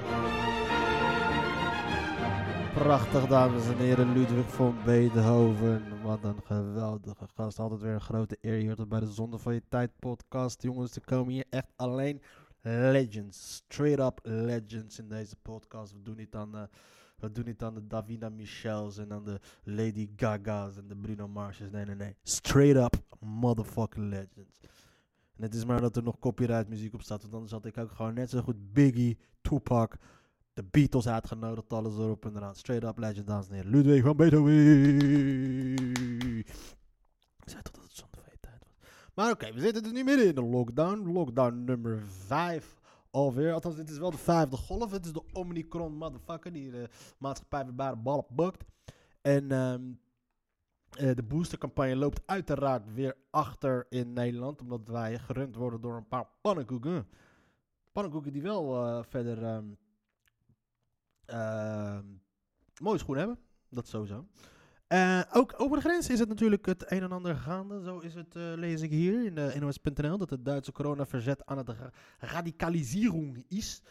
Prachtig, 2.74 3.26
dames 3.26 3.66
en 3.66 3.76
heren. 3.76 4.12
Ludwig 4.12 4.54
van 4.54 4.76
Beethoven. 4.84 6.02
Wat 6.02 6.24
een 6.24 6.40
geweldige 6.44 7.26
gast. 7.34 7.58
Altijd 7.58 7.80
weer 7.80 7.92
een 7.92 8.00
grote 8.00 8.38
eer 8.40 8.58
hier 8.58 8.88
bij 8.88 9.00
de 9.00 9.10
Zonde 9.10 9.38
van 9.38 9.54
je 9.54 9.62
Tijd 9.68 9.90
podcast. 9.98 10.62
Jongens, 10.62 10.96
er 10.96 11.04
komen 11.04 11.32
hier 11.32 11.46
echt 11.50 11.72
alleen 11.76 12.22
legends. 12.62 13.54
Straight 13.54 14.00
up 14.00 14.20
legends 14.22 14.98
in 14.98 15.08
deze 15.08 15.36
podcast. 15.42 15.92
We 15.92 16.02
doen 16.02 16.16
niet 16.16 16.34
aan... 16.34 16.54
eh, 16.54 16.62
we 17.16 17.32
doen 17.32 17.44
niet 17.44 17.62
aan 17.62 17.74
de 17.74 17.86
Davina 17.86 18.28
Michels 18.28 18.98
en 18.98 19.12
aan 19.12 19.24
de 19.24 19.40
Lady 19.62 20.08
Gaga's 20.16 20.76
en 20.76 20.88
de 20.88 20.96
Bruno 20.96 21.28
Mars's. 21.28 21.70
Nee, 21.70 21.84
nee, 21.84 21.94
nee. 21.94 22.16
Straight 22.22 22.94
up 22.94 23.04
motherfucking 23.20 24.08
legends. 24.08 24.60
En 25.36 25.42
het 25.42 25.54
is 25.54 25.64
maar 25.64 25.80
dat 25.80 25.96
er 25.96 26.02
nog 26.02 26.18
copyright 26.18 26.68
muziek 26.68 26.94
op 26.94 27.02
staat. 27.02 27.22
Want 27.22 27.34
anders 27.34 27.52
had 27.52 27.66
ik 27.66 27.78
ook 27.78 27.92
gewoon 27.92 28.14
net 28.14 28.30
zo 28.30 28.40
goed 28.40 28.72
Biggie, 28.72 29.18
Tupac, 29.40 29.96
De 30.52 30.64
Beatles 30.70 31.08
uitgenodigd, 31.08 31.72
alles 31.72 31.94
erop 31.94 32.24
en 32.24 32.36
eraan. 32.36 32.54
Straight 32.54 32.88
up 32.88 32.98
legend, 32.98 33.26
dames 33.26 33.48
en 33.48 33.54
heren. 33.54 33.70
Ludwig 33.70 34.02
van 34.02 34.16
Beethoven. 34.16 34.52
Ik 37.40 37.52
zei 37.52 37.62
toch 37.62 37.74
dat 37.74 37.82
het 37.82 37.92
zonde 37.92 38.16
van 38.16 38.30
je 38.30 38.38
tijd 38.40 38.64
was. 38.66 38.88
Maar 39.14 39.30
oké, 39.30 39.52
we 39.52 39.60
zitten 39.60 39.82
dus 39.82 39.92
nu 39.92 40.04
midden 40.04 40.26
in 40.26 40.34
de 40.34 40.42
lockdown. 40.42 41.12
Lockdown 41.12 41.64
nummer 41.64 42.02
5 42.08 42.75
alweer. 43.16 43.52
Althans, 43.52 43.76
dit 43.76 43.90
is 43.90 43.98
wel 43.98 44.10
de 44.10 44.18
vijfde 44.18 44.56
golf. 44.56 44.90
Het 44.90 45.04
is 45.04 45.12
de 45.12 45.22
Omicron 45.32 45.96
motherfucker 45.96 46.52
die 46.52 46.70
de 46.70 46.88
maatschappij 47.18 47.64
weer 47.64 47.74
bij 47.74 47.90
de 47.90 47.96
bal 47.96 48.26
bukt. 48.30 48.64
En 49.20 49.52
ehm, 49.52 49.82
eh, 50.90 51.14
de 51.14 51.22
boostercampagne 51.22 51.96
loopt 51.96 52.22
uiteraard 52.26 52.94
weer 52.94 53.16
achter 53.30 53.86
in 53.88 54.12
Nederland. 54.12 54.60
Omdat 54.60 54.88
wij 54.88 55.18
gerund 55.18 55.56
worden 55.56 55.80
door 55.80 55.96
een 55.96 56.08
paar 56.08 56.28
pannenkoeken. 56.40 57.08
Pannenkoeken 57.92 58.32
die 58.32 58.42
wel 58.42 58.86
eh, 58.86 59.02
verder 59.02 59.44
ehm, 59.44 59.66
ehm, 61.24 62.04
mooie 62.80 62.98
schoenen 62.98 63.26
hebben. 63.26 63.44
Dat 63.68 63.88
sowieso. 63.88 64.26
Eh, 64.88 65.20
ook 65.32 65.54
over 65.56 65.76
de 65.76 65.82
grens 65.82 66.08
is 66.08 66.18
het 66.18 66.28
natuurlijk 66.28 66.66
het 66.66 66.90
een 66.90 67.02
en 67.02 67.12
ander 67.12 67.36
gaande. 67.36 67.82
Zo 67.82 67.98
is 67.98 68.14
het, 68.14 68.36
eh, 68.36 68.42
lees 68.56 68.80
ik 68.80 68.90
hier 68.90 69.24
in 69.24 69.34
de 69.34 69.56
NOS.nl, 69.60 70.18
dat 70.18 70.30
het 70.30 70.44
Duitse 70.44 70.72
coronaverzet 70.72 71.46
aan 71.46 71.56
het 71.58 71.68
ra- 71.68 71.90
radicalisering 72.18 73.44
is. 73.48 73.82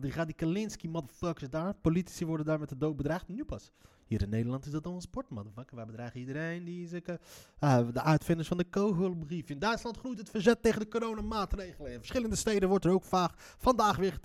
Die 0.00 0.12
radicalinski 0.12 0.88
motherfuckers 0.88 1.50
daar. 1.50 1.74
Politici 1.74 2.26
worden 2.26 2.46
daar 2.46 2.58
met 2.58 2.68
de 2.68 2.76
dood 2.76 2.96
bedreigd. 2.96 3.28
Nu 3.28 3.44
pas. 3.44 3.72
Hier 4.06 4.22
in 4.22 4.28
Nederland 4.28 4.66
is 4.66 4.72
dat 4.72 4.86
al 4.86 4.94
een 4.94 5.00
sport, 5.00 5.28
motherfucker. 5.28 5.76
Wij 5.76 5.86
bedreigen 5.86 6.20
iedereen 6.20 6.64
die 6.64 6.84
is, 6.84 6.92
eh, 6.92 7.14
ah, 7.58 7.92
de 7.92 8.02
uitvinders 8.02 8.48
van 8.48 8.56
de 8.56 8.64
kogelbrief. 8.64 9.48
In 9.48 9.58
Duitsland 9.58 9.96
groeit 9.96 10.18
het 10.18 10.30
verzet 10.30 10.62
tegen 10.62 10.80
de 10.80 10.88
coronamaatregelen. 10.88 11.92
In 11.92 11.98
verschillende 11.98 12.36
steden 12.36 12.68
wordt 12.68 12.84
er 12.84 12.92
ook 12.92 13.04
vaag 13.04 13.34
vandaag 13.58 13.96
weer 13.96 14.18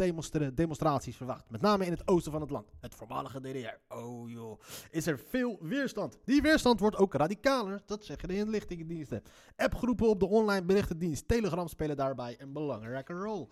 demonstraties 0.53 1.15
verwacht. 1.15 1.49
Met 1.49 1.61
name 1.61 1.85
in 1.85 1.91
het 1.91 2.07
oosten 2.07 2.31
van 2.31 2.41
het 2.41 2.49
land. 2.49 2.71
Het 2.79 2.95
voormalige 2.95 3.39
DDR. 3.39 3.95
Oh 3.95 4.29
joh. 4.29 4.59
Is 4.91 5.07
er 5.07 5.19
veel 5.19 5.57
weerstand. 5.61 6.17
Die 6.25 6.41
weerstand 6.41 6.79
wordt 6.79 6.97
ook 6.97 7.13
radicaler. 7.13 7.81
Dat 7.85 8.05
zeggen 8.05 8.27
de 8.27 8.35
inlichtingendiensten. 8.35 9.23
Appgroepen 9.55 10.07
op 10.07 10.19
de 10.19 10.27
online 10.27 10.65
berichtendienst 10.65 11.27
Telegram 11.27 11.67
spelen 11.67 11.95
daarbij 11.95 12.35
een 12.39 12.53
belangrijke 12.53 13.13
rol. 13.13 13.49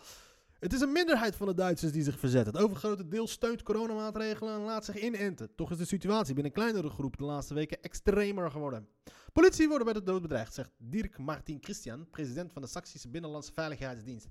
Het 0.60 0.74
is 0.74 0.82
een 0.82 0.92
minderheid 0.92 1.36
van 1.36 1.48
de 1.48 1.54
Duitsers 1.54 1.92
die 1.92 2.04
zich 2.04 2.20
verzetten. 2.20 2.54
Het 2.54 2.64
overgrote 2.64 3.08
deel 3.08 3.28
steunt 3.28 3.64
coronamaatregelen 3.64 4.54
en 4.54 4.62
laat 4.62 4.86
zich 4.86 5.02
inenten. 5.02 5.56
Toch 5.56 5.72
is 5.72 5.78
de 5.78 5.86
situatie 5.86 6.34
binnen 6.34 6.52
een 6.52 6.62
kleinere 6.62 6.90
groep 6.90 7.18
de 7.18 7.24
laatste 7.24 7.54
weken 7.54 7.82
extremer 7.82 8.52
geworden. 8.52 8.88
Politie 9.34 9.68
worden 9.68 9.86
bij 9.86 9.94
de 9.94 10.04
dood 10.04 10.22
bedreigd, 10.22 10.54
zegt 10.54 10.72
Dirk 10.78 11.18
Martin 11.18 11.58
Christian, 11.62 12.10
president 12.10 12.52
van 12.52 12.62
de 12.62 12.68
Saksische 12.68 13.10
Binnenlandse 13.10 13.54
Veiligheidsdienst. 13.54 14.28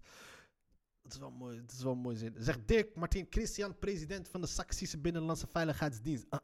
Dat 1.02 1.12
is 1.12 1.18
wel 1.18 1.30
mooi, 1.30 1.60
dat 1.60 1.72
is 1.72 1.82
wel 1.82 1.92
een 1.92 1.98
mooie 1.98 2.16
zin. 2.16 2.34
Zegt 2.38 2.68
Dirk 2.68 2.94
Martin 2.94 3.26
Christian, 3.30 3.78
president 3.78 4.28
van 4.28 4.40
de 4.40 4.46
Saksische 4.46 4.98
Binnenlandse 4.98 5.46
Veiligheidsdienst. 5.46 6.26
Ah. 6.28 6.40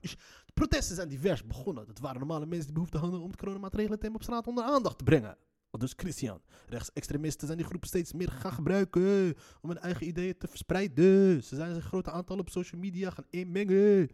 De 0.00 0.52
protesten 0.54 0.96
zijn 0.96 1.08
divers 1.08 1.46
begonnen. 1.46 1.86
Het 1.86 2.00
waren 2.00 2.18
normale 2.18 2.46
mensen 2.46 2.64
die 2.64 2.74
behoefte 2.74 2.98
hadden 2.98 3.20
om 3.20 3.30
de 3.30 3.36
coronamaatregelen 3.36 4.14
op 4.14 4.22
straat 4.22 4.46
onder 4.46 4.64
aandacht 4.64 4.98
te 4.98 5.04
brengen. 5.04 5.36
Dus 5.78 5.92
Christian. 5.96 6.40
Rechtsextremisten 6.66 7.46
zijn 7.46 7.58
die 7.58 7.66
groepen 7.66 7.88
steeds 7.88 8.12
meer 8.12 8.30
gaan 8.30 8.52
gebruiken 8.52 9.34
om 9.60 9.68
hun 9.68 9.78
eigen 9.78 10.06
ideeën 10.06 10.38
te 10.38 10.48
verspreiden. 10.48 11.42
Ze 11.42 11.56
zijn 11.56 11.74
in 11.74 11.82
grote 11.82 12.10
aantallen 12.10 12.42
op 12.42 12.50
social 12.50 12.80
media 12.80 13.10
gaan 13.10 13.26
inmengen. 13.30 14.10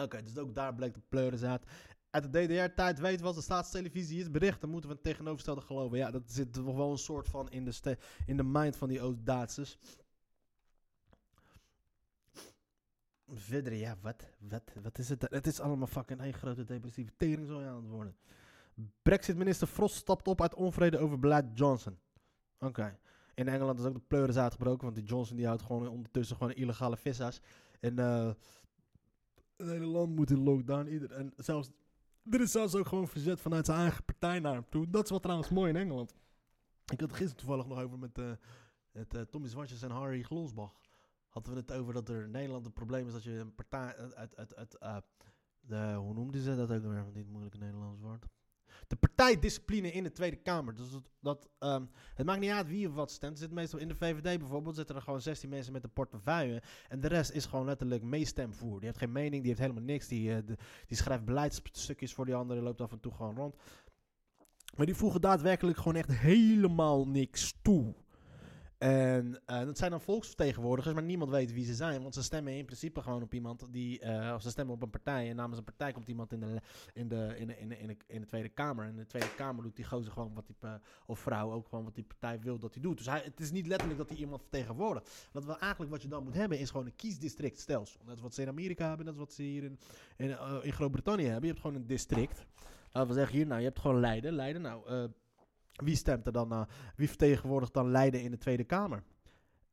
Oké, 0.00 0.22
dus 0.22 0.38
ook 0.38 0.54
daar 0.54 0.74
bleek 0.74 0.94
de 0.94 1.02
pleuris 1.08 1.42
uit. 1.42 1.62
De 2.10 2.30
DDR-tijd 2.30 2.98
weten 2.98 3.18
we 3.18 3.24
wat 3.24 3.34
de 3.34 3.40
staatstelevisie 3.40 4.20
is 4.20 4.30
bericht. 4.30 4.60
Dan 4.60 4.70
moeten 4.70 4.90
we 4.90 4.94
het 4.94 5.04
tegenovergestelde 5.04 5.60
geloven. 5.60 5.98
Ja, 5.98 6.10
dat 6.10 6.32
zit 6.32 6.52
toch 6.52 6.76
wel 6.76 6.90
een 6.90 6.98
soort 6.98 7.28
van 7.28 7.50
in 7.50 7.64
de, 7.64 7.98
in 8.26 8.36
de 8.36 8.44
mind 8.44 8.76
van 8.76 8.88
die 8.88 9.00
Oost-Duitsers. 9.00 9.78
Verder, 13.28 13.72
ja, 13.72 13.98
wat, 14.00 14.30
wat, 14.38 14.62
wat 14.82 14.98
is 14.98 15.08
het? 15.08 15.26
Het 15.30 15.46
is 15.46 15.60
allemaal 15.60 15.86
fucking 15.86 16.20
één 16.20 16.34
grote 16.34 16.64
depressieve 16.64 17.12
tering 17.16 17.46
zo 17.46 17.60
aan 17.60 17.76
het 17.76 17.88
worden. 17.88 18.16
Brexit-minister 19.02 19.66
Frost 19.66 19.94
stapt 19.94 20.28
op 20.28 20.40
uit 20.40 20.54
onvrede 20.54 20.98
over 20.98 21.18
beleid 21.18 21.58
Johnson. 21.58 21.98
Oké. 22.58 22.98
In 23.34 23.48
Engeland 23.48 23.78
is 23.78 23.84
ook 23.84 23.94
de 23.94 24.00
pleuris 24.00 24.36
uitgebroken, 24.36 24.84
want 24.84 24.94
die 24.94 25.04
Johnson 25.04 25.36
die 25.36 25.46
houdt 25.46 25.62
gewoon 25.62 25.88
ondertussen 25.88 26.36
gewoon 26.36 26.52
illegale 26.52 26.96
vissa's. 26.96 27.40
En 27.80 27.98
eh 27.98 28.30
het 29.60 29.70
hele 29.70 29.86
land 29.86 30.16
moet 30.16 30.30
in 30.30 30.42
lockdown. 30.42 30.86
Ieder, 30.86 31.12
en 31.12 31.32
zelfs, 31.36 31.70
er 32.30 32.40
is 32.40 32.50
zelfs 32.50 32.74
ook 32.74 32.86
gewoon 32.86 33.08
verzet 33.08 33.40
vanuit 33.40 33.66
zijn 33.66 33.78
eigen 33.78 34.04
partij 34.04 34.38
naar 34.38 34.68
toe. 34.68 34.90
Dat 34.90 35.04
is 35.04 35.10
wat 35.10 35.22
trouwens 35.22 35.48
mooi 35.48 35.70
in 35.70 35.76
Engeland. 35.76 36.14
Ik 36.92 37.00
had 37.00 37.08
het 37.10 37.18
gisteren 37.18 37.36
toevallig 37.36 37.66
nog 37.66 37.80
over 37.80 37.98
met, 37.98 38.18
eh, 38.18 39.20
Tommy 39.30 39.48
Zwartjes 39.48 39.82
en 39.82 39.90
Harry 39.90 40.22
Glosbach. 40.22 40.80
Hadden 41.28 41.52
we 41.52 41.58
het 41.58 41.72
over 41.72 41.92
dat 41.92 42.08
er 42.08 42.22
in 42.22 42.30
Nederland 42.30 42.64
het 42.64 42.74
probleem 42.74 43.06
is 43.06 43.12
dat 43.12 43.22
je 43.24 43.30
een 43.30 43.54
partij 43.54 43.96
uit, 43.96 44.36
uit, 44.36 44.80
uit, 44.80 45.04
de, 45.60 45.94
hoe 45.94 46.14
noemden 46.14 46.40
ze 46.40 46.56
dat 46.56 46.72
ook 46.72 46.82
weer, 46.82 47.04
van 47.04 47.12
dit 47.12 47.28
moeilijke 47.28 47.58
Nederlands 47.58 48.00
woord? 48.00 48.26
De 48.90 48.96
partijdiscipline 48.96 49.92
in 49.92 50.02
de 50.02 50.12
Tweede 50.12 50.36
Kamer. 50.36 50.74
Dus 50.74 50.90
dat, 50.90 51.10
dat, 51.20 51.48
ehm, 51.58 51.84
het 52.14 52.26
maakt 52.26 52.40
niet 52.40 52.50
uit 52.50 52.66
wie 52.66 52.88
of 52.88 52.94
wat 52.94 53.10
stemt. 53.10 53.38
Zit 53.38 53.50
meestal 53.50 53.78
in 53.78 53.88
de 53.88 53.94
VVD 53.94 54.38
bijvoorbeeld 54.38 54.76
zitten 54.76 54.96
er 54.96 55.02
gewoon 55.02 55.20
16 55.20 55.48
mensen 55.48 55.72
met 55.72 55.84
een 55.84 55.92
portefeuille. 55.92 56.62
En 56.88 57.00
de 57.00 57.08
rest 57.08 57.30
is 57.30 57.46
gewoon 57.46 57.66
letterlijk 57.66 58.02
meestemvoer. 58.02 58.78
Die 58.78 58.86
heeft 58.86 58.98
geen 58.98 59.12
mening, 59.12 59.40
die 59.42 59.46
heeft 59.46 59.60
helemaal 59.60 59.82
niks. 59.82 60.08
Die, 60.08 60.34
eh, 60.34 60.42
die 60.86 60.96
schrijft 60.96 61.24
beleidsstukjes 61.24 62.14
voor 62.14 62.24
die 62.24 62.34
anderen, 62.34 62.62
loopt 62.62 62.80
af 62.80 62.92
en 62.92 63.00
toe 63.00 63.12
gewoon 63.12 63.36
rond. 63.36 63.56
Maar 64.76 64.86
die 64.86 64.94
voegen 64.94 65.20
daadwerkelijk 65.20 65.78
gewoon 65.78 65.96
echt 65.96 66.12
helemaal 66.12 67.06
niks 67.06 67.58
toe. 67.62 67.94
En 68.80 69.40
eh, 69.46 69.64
dat 69.64 69.78
zijn 69.78 69.90
dan 69.90 70.00
volksvertegenwoordigers, 70.00 70.94
maar 70.94 71.02
niemand 71.02 71.30
weet 71.30 71.52
wie 71.52 71.64
ze 71.64 71.74
zijn. 71.74 72.02
Want 72.02 72.14
ze 72.14 72.22
stemmen 72.22 72.52
in 72.52 72.64
principe 72.64 73.02
gewoon 73.02 73.22
op 73.22 73.34
iemand 73.34 73.66
die. 73.70 73.98
eh, 74.00 74.34
of 74.34 74.42
ze 74.42 74.50
stemmen 74.50 74.74
op 74.74 74.82
een 74.82 74.90
partij. 74.90 75.30
En 75.30 75.36
namens 75.36 75.58
een 75.58 75.64
partij 75.64 75.92
komt 75.92 76.08
iemand 76.08 76.32
in 76.32 76.40
de, 76.40 76.60
in 76.94 77.08
de, 77.08 77.34
in 77.38 77.46
de, 77.46 77.56
in 77.58 77.68
de, 77.68 77.96
in 78.06 78.20
de, 78.20 78.26
Tweede 78.26 78.48
Kamer. 78.48 78.84
En 78.84 78.90
in 78.90 78.96
de 78.96 79.06
Tweede 79.06 79.34
Kamer 79.34 79.62
doet 79.62 79.76
die 79.76 79.84
gozer 79.84 80.12
gewoon 80.12 80.34
wat 80.34 80.46
die. 80.46 80.56
eh, 80.60 80.74
of 81.06 81.18
vrouw 81.18 81.52
ook 81.52 81.68
gewoon 81.68 81.84
wat 81.84 81.94
die 81.94 82.04
partij 82.04 82.40
wil 82.40 82.58
dat 82.58 82.74
hij 82.74 82.82
doet. 82.82 82.96
Dus 82.96 83.06
hij, 83.06 83.20
het 83.24 83.40
is 83.40 83.50
niet 83.50 83.66
letterlijk 83.66 83.98
dat 83.98 84.08
hij 84.08 84.18
iemand 84.18 84.40
vertegenwoordigt. 84.40 85.28
Wat 85.32 85.44
wel 85.44 85.58
eigenlijk 85.58 85.92
wat 85.92 86.02
je 86.02 86.08
dan 86.08 86.24
moet 86.24 86.34
hebben 86.34 86.58
is 86.58 86.70
gewoon 86.70 86.86
een 86.86 86.96
kiesdistrictstelsel. 86.96 88.00
Net 88.02 88.10
als 88.12 88.20
wat 88.20 88.34
ze 88.34 88.42
in 88.42 88.48
Amerika 88.48 88.88
hebben, 88.88 89.06
net 89.06 89.14
als 89.14 89.24
wat 89.24 89.32
ze 89.34 89.42
hier 89.42 89.62
in, 89.64 89.78
in, 90.16 90.36
in 90.62 90.72
Groot-Brittannië 90.72 91.24
hebben. 91.24 91.42
Je 91.42 91.48
hebt 91.48 91.60
gewoon 91.60 91.76
een 91.76 91.86
district. 91.86 92.46
Laten 92.92 93.10
we 93.10 93.16
zeggen 93.16 93.36
hier, 93.36 93.46
nou, 93.46 93.58
je 93.60 93.66
hebt 93.66 93.80
gewoon 93.80 94.00
Leiden. 94.00 94.32
Leiden, 94.32 94.62
nou. 94.62 95.08
Eh, 95.80 95.86
wie 95.86 95.96
stemt 95.96 96.26
er 96.26 96.32
dan 96.32 96.48
naar? 96.48 96.68
Wie 96.96 97.08
vertegenwoordigt 97.08 97.74
dan 97.74 97.90
Leiden 97.90 98.22
in 98.22 98.30
de 98.30 98.38
Tweede 98.38 98.64
Kamer? 98.64 99.02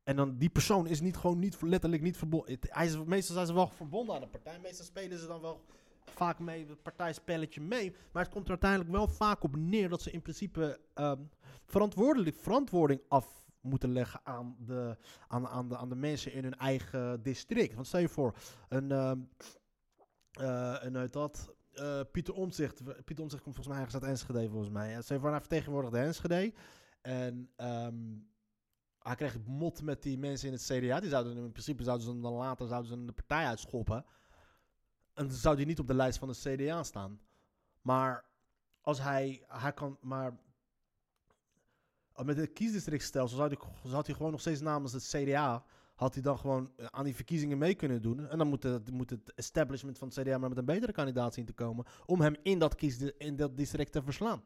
En 0.04 0.16
dan 0.16 0.38
die 0.38 0.50
persoon 0.50 0.88
is 0.88 1.02
niet 1.02 1.18
gewoon 1.18 1.40
niet 1.40 1.62
letterlijk 1.62 2.02
niet 2.02 2.18
verbonden. 2.18 2.60
Meestal 3.06 3.36
zijn 3.36 3.48
ze 3.48 3.54
wel 3.54 3.68
verbonden 3.68 4.16
aan 4.16 4.22
de 4.22 4.28
partij. 4.28 4.60
Meestal 4.60 4.86
spelen 4.86 5.20
ze 5.20 5.28
dan 5.28 5.42
wel 5.42 5.62
vaak 6.06 6.40
mee 6.40 6.68
het 6.68 6.82
partijspelletje 6.82 7.62
mee. 7.62 7.96
Maar 8.12 8.24
het 8.24 8.32
komt 8.32 8.44
er 8.46 8.50
uiteindelijk 8.50 8.92
wel 8.92 9.08
vaak 9.08 9.44
op 9.44 9.56
neer 9.56 9.90
dat 9.90 10.02
ze 10.02 10.12
in 10.12 10.22
principe 10.22 10.80
ehm, 10.94 11.22
verantwoordelijk, 11.66 12.36
verantwoording 12.36 13.02
af 13.08 13.44
moeten 13.62 13.92
leggen 13.92 14.20
aan 14.24 14.56
de, 14.60 14.98
aan, 15.28 15.48
aan, 15.48 15.70
de, 15.70 15.78
aan 15.78 15.90
de 15.90 15.96
mensen 15.96 16.34
in 16.34 16.44
hun 16.44 16.58
eigen 16.58 17.24
district. 17.24 17.74
Want 17.74 17.88
stel 17.88 18.00
je 18.00 18.10
voor, 18.10 18.36
een, 18.70 18.92
eh, 18.92 20.76
een 20.80 20.98
uit 20.98 21.14
dat, 21.14 21.56
eh, 21.78 22.02
Pieter 22.12 22.34
Omtzigt. 22.34 22.84
Pieter 22.84 23.24
Omtzigt 23.24 23.44
komt 23.44 23.56
volgens 23.56 23.68
mij 23.68 23.78
ergens 23.78 23.94
uit 23.94 24.12
Enschede 24.12 24.50
volgens 24.50 24.72
mij. 24.72 25.04
Voor, 25.04 25.30
hij 25.30 25.40
vertegenwoordigde 25.40 26.00
Enschede. 26.00 26.54
En 27.02 27.52
ehm, 27.56 27.96
hij 29.00 29.16
kreeg 29.16 29.38
mot 29.46 29.82
met 29.82 30.04
die 30.04 30.18
mensen 30.18 30.48
in 30.48 30.54
het 30.54 30.64
CDA. 30.64 31.00
Die 31.00 31.10
zouden 31.10 31.38
in 31.38 31.52
principe 31.52 31.84
zouden 31.84 32.06
ze 32.06 32.20
dan 32.20 32.34
later 32.34 32.68
zouden 32.68 32.92
ze 32.92 33.06
de 33.06 33.12
partij 33.12 33.46
uitschoppen. 33.46 34.06
En 35.14 35.28
dan 35.28 35.36
zou 35.36 35.56
hij 35.56 35.66
niet 35.66 35.80
op 35.80 35.88
de 35.88 35.94
lijst 35.94 36.20
van 36.20 36.28
de 36.28 36.56
CDA 36.56 36.84
staan. 36.84 37.22
Maar 37.82 38.26
als 38.82 39.02
hij, 39.02 39.44
hij 39.48 39.74
kan, 39.74 39.98
maar 40.02 40.40
met 42.24 42.38
het 42.38 42.54
kiesdistrictstelsel 42.54 43.38
zou 43.38 43.50
hij, 43.50 43.90
zou 43.90 44.04
hij 44.06 44.16
gewoon 44.16 44.32
nog 44.32 44.40
steeds 44.40 44.62
namens 44.62 44.94
het 44.94 45.08
CDA 45.08 45.66
had 45.98 46.14
hij 46.14 46.24
dan 46.24 46.38
gewoon 46.40 46.72
eh, 46.76 46.86
aan 46.86 47.04
die 47.04 47.16
verkiezingen 47.16 47.58
mee 47.58 47.76
kunnen 47.76 48.02
doen. 48.02 48.28
En 48.28 48.38
dan 48.38 48.48
moet 48.48 48.64
het, 48.64 48.92
moet 48.92 49.10
het 49.10 49.34
establishment 49.34 49.98
van 49.98 50.08
het 50.08 50.20
CDA 50.20 50.38
maar 50.38 50.50
met 50.50 50.58
een 50.58 50.66
betere 50.66 50.92
kandidaat 50.92 51.34
zien 51.34 51.46
te 51.46 51.54
komen 51.54 51.86
om 52.06 52.22
hem 52.22 52.36
in 52.42 52.60
dat, 52.60 52.76
kies, 52.76 53.02
in 53.18 53.36
dat 53.36 53.58
district 53.58 53.92
te 53.92 54.04
verslaan. 54.04 54.44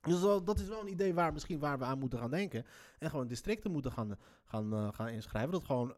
Dus 0.00 0.20
dat 0.20 0.58
is 0.58 0.68
wel 0.68 0.80
een 0.80 0.90
idee 0.90 1.14
waar, 1.14 1.32
misschien 1.32 1.58
waar 1.58 1.78
we 1.78 1.84
aan 1.84 1.98
moeten 1.98 2.18
gaan 2.18 2.30
denken. 2.30 2.64
En 2.98 3.10
gewoon 3.10 3.26
districten 3.26 3.70
moeten 3.70 3.92
gaan, 3.92 4.18
gaan, 4.44 4.72
eh, 4.72 4.88
gaan 4.92 5.08
inschrijven. 5.08 5.52
Dat 5.52 5.64
gewoon 5.64 5.94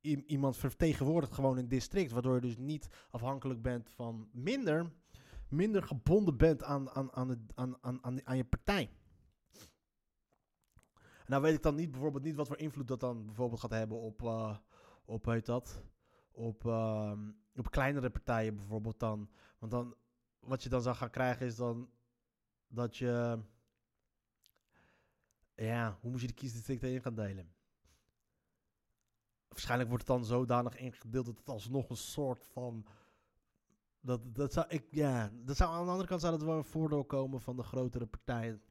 eh, 0.00 0.18
iemand 0.26 0.56
vertegenwoordigt 0.56 1.32
gewoon 1.32 1.56
een 1.56 1.68
district. 1.68 2.12
Waardoor 2.12 2.34
je 2.34 2.40
dus 2.40 2.56
niet 2.56 2.88
afhankelijk 3.10 3.62
bent 3.62 3.90
van 3.90 4.28
minder, 4.32 4.92
minder 5.48 5.82
gebonden 5.82 6.36
bent 6.36 6.62
aan, 6.62 6.90
aan, 6.90 7.12
aan, 7.12 7.46
aan, 7.54 7.76
aan, 7.80 7.98
aan, 8.02 8.26
aan 8.26 8.36
je 8.36 8.44
partij. 8.44 8.90
Nou 11.26 11.42
weet 11.42 11.54
ik 11.54 11.62
dan 11.62 11.74
niet 11.74 11.90
bijvoorbeeld 11.90 12.24
niet 12.24 12.34
wat 12.34 12.46
voor 12.46 12.58
invloed 12.58 12.88
dat 12.88 13.00
dan 13.00 13.26
bijvoorbeeld 13.26 13.60
gaat 13.60 13.70
hebben 13.70 13.98
op, 14.00 14.22
eh 14.22 14.56
op 15.04 15.24
heet 15.24 15.46
dat, 15.46 15.82
op, 16.30 16.66
ehm, 16.66 17.30
op 17.54 17.70
kleinere 17.70 18.10
partijen 18.10 18.56
bijvoorbeeld 18.56 19.00
dan. 19.00 19.30
Want 19.58 19.72
dan, 19.72 19.96
wat 20.40 20.62
je 20.62 20.68
dan 20.68 20.82
zou 20.82 20.96
gaan 20.96 21.10
krijgen 21.10 21.46
is 21.46 21.56
dan 21.56 21.90
dat 22.68 22.96
je, 22.96 23.42
ja, 25.54 25.98
hoe 26.00 26.10
moet 26.10 26.20
je 26.20 26.26
de 26.26 26.32
kiesdistricten 26.32 26.92
in 26.92 27.02
gaan 27.02 27.14
delen? 27.14 27.54
waarschijnlijk 29.54 29.88
wordt 29.88 30.08
het 30.08 30.16
dan 30.16 30.24
zodanig 30.24 30.76
ingedeeld 30.76 31.26
dat 31.26 31.38
het 31.38 31.48
alsnog 31.48 31.90
een 31.90 31.96
soort 31.96 32.46
van. 32.46 32.86
Dat, 34.00 34.20
dat 34.34 34.52
zou 34.52 34.66
ik, 34.68 34.86
ja, 34.90 35.30
dat 35.44 35.56
zou 35.56 35.72
aan 35.72 35.84
de 35.84 35.90
andere 35.90 36.08
kant 36.08 36.20
zou 36.20 36.32
dat 36.32 36.46
wel 36.46 36.56
een 36.56 36.64
voordeel 36.64 37.04
komen 37.04 37.40
van 37.40 37.56
de 37.56 37.62
grotere 37.62 38.06
partijen. 38.06 38.62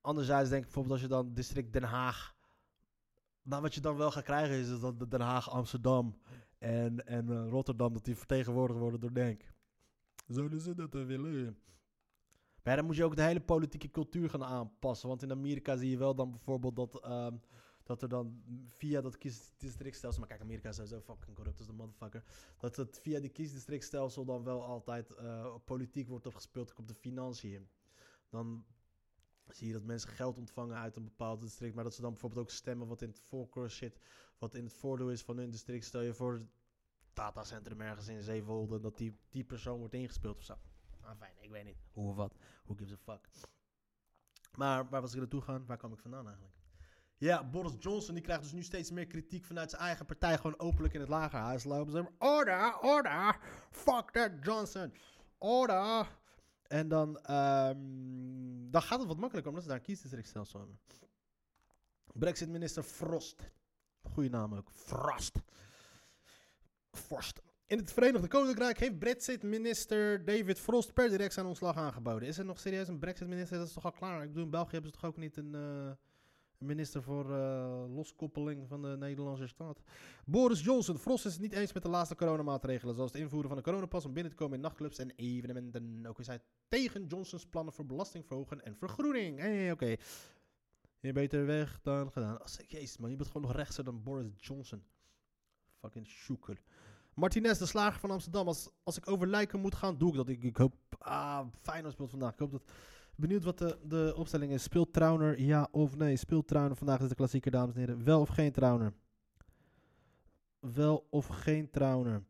Anderzijds 0.00 0.48
denk 0.48 0.60
ik 0.60 0.66
bijvoorbeeld 0.66 0.94
als 0.94 1.02
je 1.02 1.14
dan 1.14 1.34
district 1.34 1.72
Den 1.72 1.82
Haag. 1.82 2.36
Nou, 3.42 3.62
wat 3.62 3.74
je 3.74 3.80
dan 3.80 3.96
wel 3.96 4.10
gaat 4.10 4.24
krijgen 4.24 4.56
is 4.56 4.80
dat 4.80 4.98
de 4.98 5.08
Den 5.08 5.20
Haag, 5.20 5.50
Amsterdam 5.50 6.18
en, 6.58 7.06
en 7.06 7.30
eh, 7.30 7.48
Rotterdam, 7.48 7.92
dat 7.92 8.04
die 8.04 8.16
vertegenwoordigd 8.16 8.78
worden 8.78 9.00
door 9.00 9.12
Denk. 9.12 9.52
Zouden 10.26 10.60
ze 10.60 10.74
dat 10.74 10.92
dan 10.92 11.06
willen? 11.06 11.58
Maar 12.62 12.76
dan 12.76 12.86
moet 12.86 12.96
je 12.96 13.04
ook 13.04 13.16
de 13.16 13.22
hele 13.22 13.40
politieke 13.40 13.90
cultuur 13.90 14.30
gaan 14.30 14.44
aanpassen. 14.44 15.08
Want 15.08 15.22
in 15.22 15.30
Amerika 15.30 15.76
zie 15.76 15.90
je 15.90 15.98
wel 15.98 16.14
dan 16.14 16.30
bijvoorbeeld 16.30 16.76
dat, 16.76 17.00
ehm, 17.00 17.36
dat 17.82 18.02
er 18.02 18.08
dan 18.08 18.42
via 18.66 19.00
dat 19.00 19.18
kiesdistrictstelsel... 19.18 20.20
Maar 20.20 20.28
kijk, 20.28 20.40
Amerika 20.40 20.68
is 20.68 20.74
sowieso 20.74 21.00
fucking 21.00 21.36
corrupt 21.36 21.58
als 21.58 21.66
de 21.66 21.72
motherfucker. 21.72 22.24
Dat 22.58 22.76
het 22.76 22.98
via 23.02 23.20
die 23.20 23.30
kiesdistrictstelsel 23.30 24.24
dan 24.24 24.44
wel 24.44 24.64
altijd 24.64 25.14
eh, 25.14 25.54
politiek 25.64 26.08
wordt 26.08 26.26
opgespeeld 26.26 26.74
op 26.74 26.88
de 26.88 26.94
financiën. 26.94 27.68
Dan 28.28 28.64
zie 29.56 29.66
je 29.66 29.72
dat 29.72 29.82
mensen 29.82 30.10
geld 30.10 30.38
ontvangen 30.38 30.76
uit 30.76 30.96
een 30.96 31.04
bepaald 31.04 31.40
district, 31.40 31.74
maar 31.74 31.84
dat 31.84 31.94
ze 31.94 32.00
dan 32.00 32.10
bijvoorbeeld 32.10 32.40
ook 32.40 32.50
stemmen 32.50 32.86
wat 32.86 33.02
in 33.02 33.08
het 33.08 33.20
voorkeur 33.20 33.70
zit, 33.70 33.98
wat 34.38 34.54
in 34.54 34.64
het 34.64 34.72
voordeel 34.72 35.10
is 35.10 35.22
van 35.22 35.36
hun 35.36 35.50
district. 35.50 35.84
Stel 35.84 36.00
je 36.00 36.14
voor, 36.14 36.46
datacentrum 37.12 37.80
ergens 37.80 38.08
in 38.08 38.22
Zeewolde, 38.22 38.80
dat 38.80 38.96
die, 38.96 39.18
die 39.28 39.44
persoon 39.44 39.78
wordt 39.78 39.94
ingespeeld 39.94 40.36
of 40.36 40.44
zo. 40.44 40.58
Ah, 41.00 41.16
fijn, 41.18 41.32
ik 41.40 41.50
weet 41.50 41.64
niet 41.64 41.78
hoe 41.92 42.08
of 42.08 42.16
wat. 42.16 42.34
Who 42.64 42.74
gives 42.74 42.92
a 42.92 42.96
fuck. 42.96 43.28
Maar 44.56 44.88
waar 44.88 45.00
was 45.00 45.12
ik 45.12 45.18
naartoe 45.18 45.40
gaan? 45.40 45.66
Waar 45.66 45.76
kwam 45.76 45.92
ik 45.92 45.98
vandaan 45.98 46.26
eigenlijk? 46.26 46.56
Ja, 47.16 47.44
Boris 47.44 47.74
Johnson 47.78 48.14
die 48.14 48.22
krijgt 48.22 48.42
dus 48.42 48.52
nu 48.52 48.62
steeds 48.62 48.90
meer 48.90 49.06
kritiek 49.06 49.44
vanuit 49.44 49.70
zijn 49.70 49.82
eigen 49.82 50.06
partij. 50.06 50.36
Gewoon 50.36 50.58
openlijk 50.58 50.94
in 50.94 51.00
het 51.00 51.08
lagerhuis 51.08 51.64
lopen. 51.64 51.92
Ze 51.92 52.06
order, 52.18 52.78
order, 52.80 53.38
fuck 53.70 54.10
that 54.10 54.30
Johnson. 54.40 54.92
Order. 55.38 56.18
En 56.68 56.88
dan, 56.88 57.18
ehm, 57.18 57.76
dan 58.70 58.82
gaat 58.82 58.98
het 58.98 59.08
wat 59.08 59.18
makkelijker 59.18 59.48
omdat 59.50 59.62
ze 59.62 59.68
daar 59.68 59.78
een 59.78 59.84
kiesdistrictstelsel 59.84 60.58
hebben. 60.58 60.78
Brexit-minister 62.12 62.82
Frost. 62.82 63.50
Goeie 64.02 64.30
naam 64.30 64.54
ook. 64.54 64.70
Frost. 64.72 65.38
Frost. 66.90 67.40
In 67.66 67.78
het 67.78 67.92
Verenigd 67.92 68.28
Koninkrijk 68.28 68.78
heeft 68.78 68.98
Brexit-minister 68.98 70.24
David 70.24 70.60
Frost 70.60 70.92
per 70.92 71.08
direct 71.08 71.32
zijn 71.32 71.46
ontslag 71.46 71.76
aangeboden. 71.76 72.28
Is 72.28 72.38
er 72.38 72.44
nog 72.44 72.60
serieus 72.60 72.88
een 72.88 72.98
Brexit-minister? 72.98 73.58
Dat 73.58 73.66
is 73.66 73.72
toch 73.72 73.84
al 73.84 73.92
klaar? 73.92 74.22
Ik 74.22 74.28
bedoel, 74.28 74.44
in 74.44 74.50
België 74.50 74.72
hebben 74.72 74.90
ze 74.90 74.96
toch 74.96 75.10
ook 75.10 75.16
niet 75.16 75.36
een... 75.36 75.54
Uh, 75.54 75.90
minister 76.58 77.02
voor 77.02 77.30
uh, 77.30 77.84
loskoppeling 77.94 78.68
van 78.68 78.82
de 78.82 78.96
Nederlandse 78.98 79.46
staat. 79.46 79.82
Boris 80.26 80.64
Johnson. 80.64 80.98
Frost 80.98 81.26
is 81.26 81.32
het 81.32 81.42
niet 81.42 81.52
eens 81.52 81.72
met 81.72 81.82
de 81.82 81.88
laatste 81.88 82.14
coronamaatregelen, 82.14 82.94
zoals 82.94 83.12
het 83.12 83.20
invoeren 83.20 83.48
van 83.48 83.58
een 83.58 83.64
coronapas 83.64 84.04
om 84.04 84.12
binnen 84.12 84.32
te 84.32 84.38
komen 84.38 84.56
in 84.56 84.62
nachtclubs 84.62 84.98
en 84.98 85.12
evenementen. 85.16 86.06
Ook 86.06 86.18
is 86.18 86.26
hij 86.26 86.40
tegen 86.68 87.06
Johnsons 87.06 87.46
plannen 87.46 87.72
voor 87.72 87.86
belastingverhogen 87.86 88.64
en 88.64 88.76
vergroening. 88.76 89.38
Hey, 89.38 89.72
oké. 89.72 89.84
Okay. 89.84 89.98
Je 91.00 91.12
beter 91.12 91.46
weg 91.46 91.80
dan 91.82 92.12
gedaan. 92.12 92.38
Jezus 92.66 92.98
man, 92.98 93.10
je 93.10 93.16
bent 93.16 93.28
gewoon 93.28 93.46
nog 93.46 93.56
rechtser 93.56 93.84
dan 93.84 94.02
Boris 94.02 94.26
Johnson. 94.36 94.82
Fucking 95.80 96.06
shoeker. 96.06 96.62
Martinez, 97.14 97.58
de 97.58 97.66
slager 97.66 98.00
van 98.00 98.10
Amsterdam. 98.10 98.46
Als, 98.46 98.70
als 98.82 98.96
ik 98.96 99.10
over 99.10 99.28
lijken 99.28 99.60
moet 99.60 99.74
gaan, 99.74 99.98
doe 99.98 100.10
ik 100.10 100.16
dat. 100.16 100.28
Ik, 100.28 100.42
ik 100.42 100.56
hoop... 100.56 100.74
Ah, 100.98 101.46
Feyenoord 101.62 101.92
speelt 101.92 102.10
vandaag. 102.10 102.32
Ik 102.32 102.38
hoop 102.38 102.50
dat... 102.50 102.62
Benieuwd 103.20 103.44
wat 103.44 103.58
de, 103.58 103.78
de 103.84 104.12
opstelling 104.16 104.52
is. 104.52 104.62
Speelt 104.62 104.92
Trauner 104.92 105.40
ja 105.40 105.68
of 105.70 105.96
nee? 105.96 106.16
Speelt 106.16 106.48
Trauner 106.48 106.76
vandaag 106.76 107.00
is 107.00 107.08
de 107.08 107.14
klassieker, 107.14 107.50
dames 107.50 107.74
en 107.74 107.80
heren. 107.80 108.04
Wel 108.04 108.20
of 108.20 108.28
geen 108.28 108.52
Trauner? 108.52 108.92
Wel 110.60 111.06
of 111.10 111.26
geen 111.26 111.70
Trauner? 111.70 112.24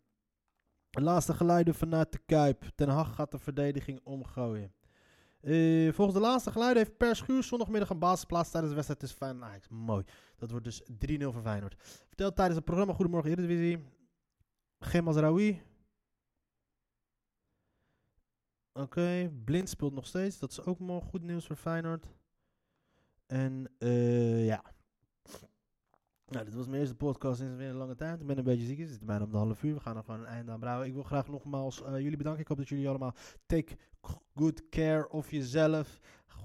Laatste 0.91 1.35
geluiden 1.35 1.75
vanuit 1.75 2.13
de 2.13 2.19
Kuip. 2.27 2.65
Ten 2.75 2.89
Hag 2.89 3.15
gaat 3.15 3.31
de 3.31 3.39
verdediging 3.39 4.01
omgooien. 4.05 4.73
Uh, 5.41 5.93
volgens 5.93 6.17
de 6.19 6.23
laatste 6.23 6.53
geluiden 6.53 6.83
heeft 6.83 6.97
Per 6.97 7.17
Schuur 7.17 7.43
zondagmiddag 7.43 7.91
een 7.91 7.99
basisplaats 7.99 8.51
tijdens 8.51 8.71
de 8.73 8.75
wedstrijd 8.75 9.01
tussen 9.01 9.19
Feyenoord 9.19 9.69
en. 9.69 9.77
Mooi. 9.77 10.05
Dat 10.37 10.51
wordt 10.51 10.65
dus 10.65 10.83
3-0 10.83 10.87
voor 11.19 11.43
Feyenoord. 11.43 11.75
Vertelt 12.07 12.37
tijdens 12.37 12.57
het 12.57 12.65
programma 12.65 12.93
Goedemorgen 12.93 13.31
Eredivisie. 13.31 13.85
Geen 14.79 15.05
Mazraoui. 15.05 15.63
Oké. 18.79 19.31
Blind 19.45 19.69
speelt 19.69 19.95
nog 19.95 20.07
steeds. 20.07 20.39
Dat 20.39 20.51
is 20.51 20.65
ook 20.65 20.79
mooi 20.79 21.01
goed 21.01 21.23
nieuws 21.23 21.47
voor 21.47 21.57
Feyenoord. 21.57 22.07
En 23.27 23.71
uh, 23.79 24.47
ja. 24.47 24.63
Nou, 26.27 26.45
dit 26.45 26.55
was 26.55 26.67
mijn 26.67 26.81
eerste 26.81 26.95
podcast 26.95 27.39
sinds 27.39 27.57
weer 27.57 27.69
een 27.69 27.77
lange 27.77 27.95
tijd. 27.95 28.21
Ik 28.21 28.27
ben 28.27 28.39
een 28.39 28.45
beetje 28.45 28.67
ziek. 28.67 28.79
Het 28.79 28.89
zit 28.89 29.07
bijna 29.07 29.25
om 29.25 29.31
de 29.31 29.37
half 29.37 29.63
uur. 29.63 29.75
We 29.75 29.81
gaan 29.81 29.97
er 29.97 30.05
gewoon 30.05 30.21
een 30.21 30.27
einde 30.27 30.67
aan. 30.67 30.85
Ik 30.85 30.93
wil 30.93 31.03
graag 31.03 31.29
nogmaals 31.29 31.83
uh, 31.83 31.99
jullie 31.99 32.17
bedanken. 32.17 32.43
Ik 32.43 32.49
hoop 32.49 32.59
dat 32.59 32.69
jullie 32.69 32.89
allemaal 32.89 33.15
take 33.47 33.77
good 34.35 34.69
care 34.69 35.09
of 35.09 35.31
jezelf. 35.31 36.01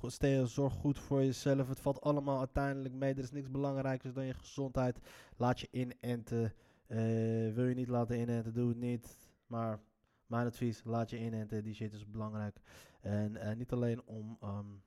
Stay, 0.07 0.45
zorg 0.45 0.73
goed 0.73 0.99
voor 0.99 1.23
jezelf. 1.23 1.67
Het 1.67 1.79
valt 1.79 2.01
allemaal 2.01 2.39
uiteindelijk 2.39 2.93
mee. 2.93 3.13
Er 3.13 3.23
is 3.23 3.31
niks 3.31 3.51
belangrijkers 3.51 4.13
dan 4.13 4.25
je 4.25 4.33
gezondheid. 4.33 4.99
Laat 5.37 5.59
je 5.59 5.67
inenten. 5.71 6.53
Uh, 6.87 7.53
wil 7.53 7.65
je 7.65 7.75
niet 7.75 7.87
laten 7.87 8.19
inenten, 8.19 8.53
doe 8.53 8.69
het 8.69 8.77
niet. 8.77 9.17
Maar 9.47 9.79
mijn 10.33 10.47
advies, 10.47 10.81
laat 10.83 11.09
je 11.09 11.19
inenten. 11.19 11.63
Die 11.63 11.73
shit 11.73 11.93
is 11.93 12.09
belangrijk. 12.09 12.59
En 13.01 13.35
uh, 13.35 13.53
niet 13.53 13.71
alleen 13.71 14.01
om... 14.05 14.37
Um, 14.43 14.83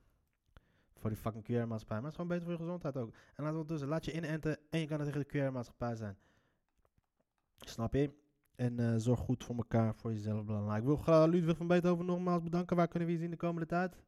voor 0.99 1.09
die 1.09 1.19
fucking 1.19 1.43
QR-maatschappij. 1.43 2.01
Maar 2.01 2.11
het 2.11 2.11
is 2.11 2.15
gewoon 2.15 2.27
beter 2.27 2.43
voor 2.43 2.53
je 2.53 2.57
gezondheid 2.57 2.97
ook. 2.97 3.13
En 3.35 3.43
laat 3.43 3.53
het 3.55 3.67
tussen. 3.67 3.87
Laat 3.87 4.05
je 4.05 4.13
inenten 4.13 4.57
en 4.69 4.79
je 4.79 4.87
kan 4.87 5.03
tegen 5.03 5.25
de 5.27 5.27
QR-maatschappij 5.27 5.95
zijn. 5.95 6.17
Snap 7.57 7.93
je? 7.93 8.11
En 8.55 8.79
uh, 8.79 8.93
zorg 8.97 9.19
goed 9.19 9.43
voor 9.43 9.55
elkaar, 9.55 9.95
voor 9.95 10.11
jezelf 10.11 10.45
belangrijk. 10.45 10.79
Ik 10.79 10.85
wil 10.85 10.97
graag 10.97 11.27
Ludwig 11.27 11.57
van 11.57 11.67
Beethoven 11.67 12.05
nogmaals 12.05 12.43
bedanken. 12.43 12.75
Waar 12.75 12.87
kunnen 12.87 13.07
we 13.07 13.13
je 13.13 13.19
zien 13.19 13.31
de 13.31 13.37
komende 13.37 13.67
tijd? 13.67 14.03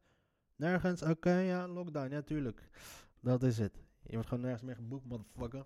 Nergens? 0.56 1.02
Oké, 1.02 1.32
ja, 1.38 1.68
lockdown. 1.68 2.10
Ja, 2.10 2.22
tuurlijk. 2.22 2.68
Dat 3.20 3.42
is 3.42 3.58
het. 3.58 3.82
Je 4.02 4.12
wordt 4.12 4.28
gewoon 4.28 4.42
nergens 4.42 4.62
meer 4.62 4.74
geboekt, 4.74 5.04
motherfucker. 5.04 5.64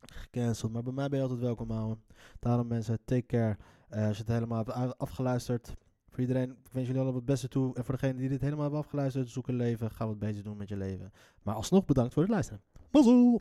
Gecanceld. 0.00 0.72
Maar 0.72 0.82
bij 0.82 0.92
mij 0.92 1.08
ben 1.08 1.18
je 1.18 1.24
altijd 1.24 1.40
welkom, 1.42 1.70
houden. 1.70 2.04
Daarom 2.38 2.66
mensen, 2.66 3.04
take 3.04 3.26
care. 3.26 3.56
Uh, 3.94 4.06
als 4.06 4.16
je 4.16 4.22
het 4.22 4.32
helemaal 4.32 4.64
hebt 4.66 4.98
afgeluisterd. 4.98 5.74
Voor 6.08 6.20
iedereen, 6.20 6.50
ik 6.50 6.72
wens 6.72 6.86
jullie 6.86 7.00
allemaal 7.00 7.20
het 7.20 7.30
beste 7.30 7.48
toe. 7.48 7.74
En 7.74 7.84
voor 7.84 7.94
degenen 7.94 8.16
die 8.16 8.28
dit 8.28 8.40
helemaal 8.40 8.62
hebben 8.62 8.80
afgeluisterd, 8.80 9.28
zoek 9.28 9.48
een 9.48 9.56
leven. 9.56 9.90
Ga 9.90 10.06
wat 10.06 10.18
beter 10.18 10.42
doen 10.42 10.56
met 10.56 10.68
je 10.68 10.76
leven. 10.76 11.12
Maar 11.42 11.54
alsnog 11.54 11.84
bedankt 11.84 12.12
voor 12.12 12.22
het 12.22 12.32
luisteren. 12.32 12.62
Mazzel! 12.90 13.40